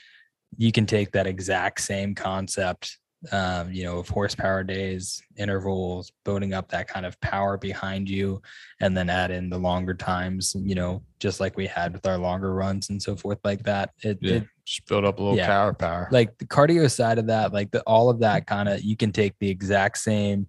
you 0.56 0.72
can 0.72 0.86
take 0.86 1.12
that 1.12 1.26
exact 1.26 1.82
same 1.82 2.14
concept 2.14 2.96
um, 3.32 3.72
you 3.72 3.84
know, 3.84 3.98
of 3.98 4.08
horsepower 4.08 4.62
days, 4.62 5.22
intervals, 5.36 6.12
building 6.24 6.54
up 6.54 6.68
that 6.68 6.88
kind 6.88 7.04
of 7.04 7.20
power 7.20 7.56
behind 7.56 8.08
you, 8.08 8.40
and 8.80 8.96
then 8.96 9.10
add 9.10 9.30
in 9.30 9.50
the 9.50 9.58
longer 9.58 9.94
times, 9.94 10.54
you 10.58 10.74
know, 10.74 11.02
just 11.18 11.40
like 11.40 11.56
we 11.56 11.66
had 11.66 11.92
with 11.92 12.06
our 12.06 12.18
longer 12.18 12.54
runs 12.54 12.90
and 12.90 13.02
so 13.02 13.16
forth, 13.16 13.38
like 13.44 13.62
that. 13.64 13.90
It, 14.02 14.18
yeah, 14.20 14.34
it 14.36 14.46
just 14.64 14.86
build 14.86 15.04
up 15.04 15.18
a 15.18 15.22
little 15.22 15.36
yeah, 15.36 15.46
power, 15.46 15.74
power. 15.74 16.08
Like 16.12 16.38
the 16.38 16.46
cardio 16.46 16.90
side 16.90 17.18
of 17.18 17.26
that, 17.26 17.52
like 17.52 17.70
the, 17.72 17.82
all 17.82 18.08
of 18.08 18.20
that 18.20 18.46
kind 18.46 18.68
of, 18.68 18.82
you 18.82 18.96
can 18.96 19.10
take 19.10 19.34
the 19.40 19.50
exact 19.50 19.98
same 19.98 20.46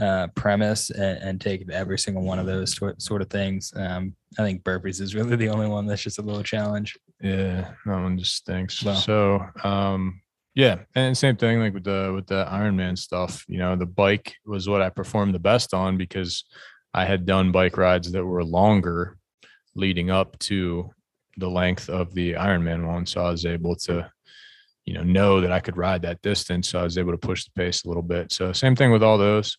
uh, 0.00 0.28
premise 0.28 0.90
and, 0.90 1.18
and, 1.18 1.40
take 1.40 1.70
every 1.70 1.98
single 1.98 2.22
one 2.22 2.38
of 2.38 2.46
those 2.46 2.78
sort 2.98 3.22
of 3.22 3.28
things. 3.28 3.72
Um, 3.76 4.14
I 4.38 4.42
think 4.42 4.62
burpees 4.62 5.00
is 5.00 5.14
really 5.14 5.36
the 5.36 5.50
only 5.50 5.68
one 5.68 5.86
that's 5.86 6.02
just 6.02 6.18
a 6.18 6.22
little 6.22 6.42
challenge. 6.42 6.96
Yeah, 7.20 7.72
that 7.84 8.00
one 8.00 8.18
just 8.18 8.36
stinks. 8.36 8.82
Well, 8.82 8.96
so, 8.96 9.46
um, 9.62 10.21
yeah, 10.54 10.80
and 10.94 11.16
same 11.16 11.36
thing 11.36 11.60
like 11.60 11.72
with 11.72 11.84
the 11.84 12.12
with 12.14 12.26
the 12.26 12.44
Ironman 12.44 12.98
stuff. 12.98 13.44
You 13.48 13.58
know, 13.58 13.76
the 13.76 13.86
bike 13.86 14.34
was 14.44 14.68
what 14.68 14.82
I 14.82 14.90
performed 14.90 15.34
the 15.34 15.38
best 15.38 15.72
on 15.72 15.96
because 15.96 16.44
I 16.92 17.04
had 17.06 17.24
done 17.24 17.52
bike 17.52 17.78
rides 17.78 18.12
that 18.12 18.24
were 18.24 18.44
longer 18.44 19.16
leading 19.74 20.10
up 20.10 20.38
to 20.40 20.90
the 21.38 21.48
length 21.48 21.88
of 21.88 22.12
the 22.14 22.34
Ironman 22.34 22.86
one, 22.86 23.06
so 23.06 23.24
I 23.24 23.30
was 23.30 23.46
able 23.46 23.76
to, 23.76 24.10
you 24.84 24.92
know, 24.92 25.02
know 25.02 25.40
that 25.40 25.52
I 25.52 25.60
could 25.60 25.78
ride 25.78 26.02
that 26.02 26.20
distance. 26.20 26.68
So 26.68 26.80
I 26.80 26.84
was 26.84 26.98
able 26.98 27.12
to 27.12 27.18
push 27.18 27.44
the 27.44 27.52
pace 27.52 27.84
a 27.84 27.88
little 27.88 28.02
bit. 28.02 28.30
So 28.30 28.52
same 28.52 28.76
thing 28.76 28.90
with 28.90 29.02
all 29.02 29.16
those. 29.16 29.56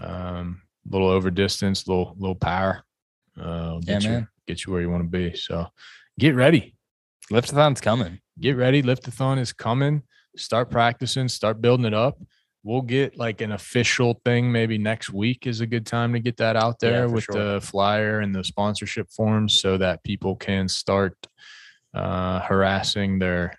Um, 0.00 0.62
little 0.88 1.08
over 1.08 1.30
distance, 1.30 1.88
little 1.88 2.14
little 2.16 2.36
power. 2.36 2.84
Uh, 3.40 3.80
yeah, 3.82 3.98
man. 3.98 4.28
Get 4.46 4.64
you 4.64 4.72
where 4.72 4.82
you 4.82 4.90
want 4.90 5.02
to 5.02 5.08
be. 5.08 5.36
So 5.36 5.66
get 6.18 6.36
ready. 6.36 6.74
Liftathon's 7.30 7.80
coming. 7.80 8.20
Get 8.40 8.56
ready. 8.56 8.82
Liftathon 8.82 9.38
is 9.38 9.52
coming. 9.52 10.02
Start 10.36 10.70
practicing, 10.70 11.28
start 11.28 11.60
building 11.60 11.86
it 11.86 11.94
up. 11.94 12.18
We'll 12.64 12.82
get 12.82 13.18
like 13.18 13.40
an 13.40 13.52
official 13.52 14.20
thing 14.24 14.50
maybe 14.50 14.78
next 14.78 15.10
week 15.10 15.46
is 15.46 15.60
a 15.60 15.66
good 15.66 15.84
time 15.84 16.12
to 16.12 16.20
get 16.20 16.36
that 16.36 16.56
out 16.56 16.78
there 16.78 17.08
for 17.08 17.14
with 17.14 17.24
sure. 17.24 17.34
the 17.34 17.60
flyer 17.60 18.20
and 18.20 18.34
the 18.34 18.44
sponsorship 18.44 19.10
forms 19.10 19.60
so 19.60 19.76
that 19.78 20.04
people 20.04 20.36
can 20.36 20.68
start 20.68 21.16
uh, 21.92 22.40
harassing 22.40 23.18
their 23.18 23.58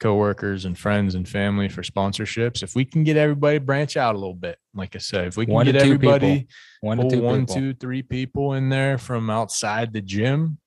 coworkers 0.00 0.64
and 0.64 0.78
friends 0.78 1.14
and 1.14 1.28
family 1.28 1.68
for 1.68 1.82
sponsorships. 1.82 2.62
If 2.62 2.74
we 2.74 2.84
can 2.84 3.04
get 3.04 3.16
everybody 3.16 3.58
branch 3.58 3.96
out 3.96 4.14
a 4.14 4.18
little 4.18 4.34
bit, 4.34 4.58
like 4.74 4.94
I 4.96 4.98
said, 4.98 5.28
if 5.28 5.36
we 5.36 5.46
can 5.46 5.54
One 5.54 5.66
get 5.66 5.76
everybody 5.76 6.40
people. 6.40 6.54
One 6.80 6.96
to 6.96 7.02
pull 7.02 7.10
two 7.10 7.22
one, 7.22 7.46
people. 7.46 7.54
two, 7.54 7.74
three 7.74 8.02
people 8.02 8.54
in 8.54 8.68
there 8.68 8.98
from 8.98 9.30
outside 9.30 9.92
the 9.92 10.02
gym, 10.02 10.58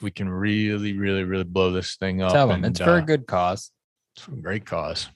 we 0.00 0.10
can 0.10 0.28
really, 0.28 0.96
really, 0.96 1.24
really 1.24 1.44
blow 1.44 1.72
this 1.72 1.96
thing 1.96 2.22
up. 2.22 2.32
Tell 2.32 2.48
them 2.48 2.64
and, 2.64 2.72
it's 2.76 2.80
for 2.80 2.90
uh, 2.90 2.98
a 2.98 3.02
good 3.02 3.26
cause. 3.26 3.70
it's 4.16 4.28
a 4.28 4.30
great 4.32 4.64
cause. 4.66 5.08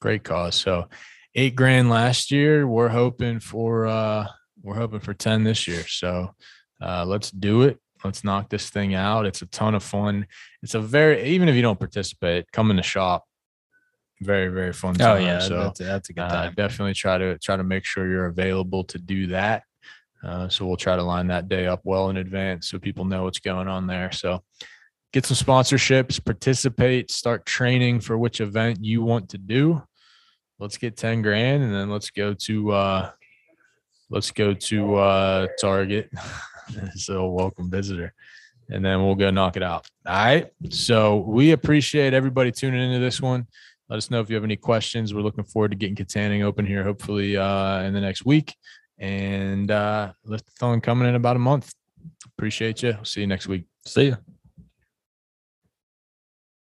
Great 0.00 0.24
cause. 0.24 0.54
So 0.54 0.88
eight 1.34 1.54
grand 1.54 1.90
last 1.90 2.30
year. 2.30 2.66
We're 2.66 2.88
hoping 2.88 3.40
for 3.40 3.86
uh 3.86 4.26
we're 4.62 4.76
hoping 4.76 5.00
for 5.00 5.14
10 5.14 5.44
this 5.44 5.66
year. 5.68 5.86
So 5.86 6.34
uh 6.80 7.04
let's 7.04 7.30
do 7.30 7.62
it. 7.62 7.78
Let's 8.04 8.24
knock 8.24 8.50
this 8.50 8.70
thing 8.70 8.94
out. 8.94 9.26
It's 9.26 9.42
a 9.42 9.46
ton 9.46 9.74
of 9.74 9.82
fun. 9.82 10.26
It's 10.62 10.74
a 10.74 10.80
very 10.80 11.24
even 11.24 11.48
if 11.48 11.54
you 11.54 11.62
don't 11.62 11.78
participate, 11.78 12.50
come 12.52 12.70
in 12.70 12.76
the 12.76 12.82
shop. 12.82 13.24
Very, 14.22 14.48
very 14.48 14.72
fun 14.72 14.96
Oh 15.00 15.16
yeah, 15.16 15.40
So 15.40 15.64
that's, 15.64 15.78
that's 15.78 16.08
a 16.08 16.12
good 16.14 16.22
uh, 16.22 16.28
time. 16.28 16.54
definitely 16.56 16.94
try 16.94 17.18
to 17.18 17.38
try 17.38 17.56
to 17.56 17.64
make 17.64 17.84
sure 17.84 18.08
you're 18.08 18.26
available 18.26 18.84
to 18.84 18.98
do 18.98 19.28
that. 19.28 19.64
Uh, 20.22 20.48
so 20.48 20.66
we'll 20.66 20.76
try 20.76 20.96
to 20.96 21.02
line 21.02 21.26
that 21.28 21.48
day 21.48 21.66
up 21.66 21.80
well 21.84 22.10
in 22.10 22.16
advance 22.16 22.68
so 22.68 22.78
people 22.78 23.04
know 23.04 23.24
what's 23.24 23.38
going 23.38 23.68
on 23.68 23.86
there. 23.86 24.10
So 24.12 24.42
get 25.12 25.26
some 25.26 25.36
sponsorships, 25.36 26.22
participate, 26.24 27.10
start 27.10 27.46
training 27.46 28.00
for 28.00 28.18
which 28.18 28.40
event 28.40 28.84
you 28.84 29.02
want 29.02 29.28
to 29.30 29.38
do. 29.38 29.82
Let's 30.58 30.78
get 30.78 30.96
10 30.96 31.22
grand 31.22 31.62
and 31.62 31.74
then 31.74 31.90
let's 31.90 32.10
go 32.10 32.34
to 32.34 32.72
uh 32.72 33.10
let's 34.10 34.30
go 34.30 34.54
to 34.54 34.94
uh 34.96 35.46
Target. 35.60 36.10
so 36.94 37.28
welcome 37.28 37.70
visitor. 37.70 38.14
And 38.68 38.84
then 38.84 39.04
we'll 39.04 39.14
go 39.14 39.30
knock 39.30 39.56
it 39.56 39.62
out. 39.62 39.86
All 40.06 40.14
right. 40.14 40.50
So 40.70 41.18
we 41.18 41.52
appreciate 41.52 42.14
everybody 42.14 42.50
tuning 42.50 42.80
into 42.80 42.98
this 42.98 43.20
one. 43.20 43.46
Let 43.88 43.98
us 43.98 44.10
know 44.10 44.20
if 44.20 44.28
you 44.28 44.34
have 44.34 44.44
any 44.44 44.56
questions. 44.56 45.14
We're 45.14 45.20
looking 45.20 45.44
forward 45.44 45.70
to 45.70 45.76
getting 45.76 45.94
Kittanning 45.94 46.42
open 46.42 46.66
here, 46.66 46.82
hopefully 46.82 47.36
uh, 47.36 47.82
in 47.82 47.94
the 47.94 48.00
next 48.00 48.26
week. 48.26 48.56
And 48.98 49.70
uh, 49.70 50.12
lift 50.24 50.46
Liftathon 50.58 50.82
coming 50.82 51.08
in 51.08 51.14
about 51.14 51.36
a 51.36 51.40
month. 51.40 51.72
Appreciate 52.26 52.82
you. 52.82 52.96
See 53.02 53.20
you 53.20 53.26
next 53.26 53.46
week. 53.46 53.64
See 53.84 54.08
ya. 54.08 54.16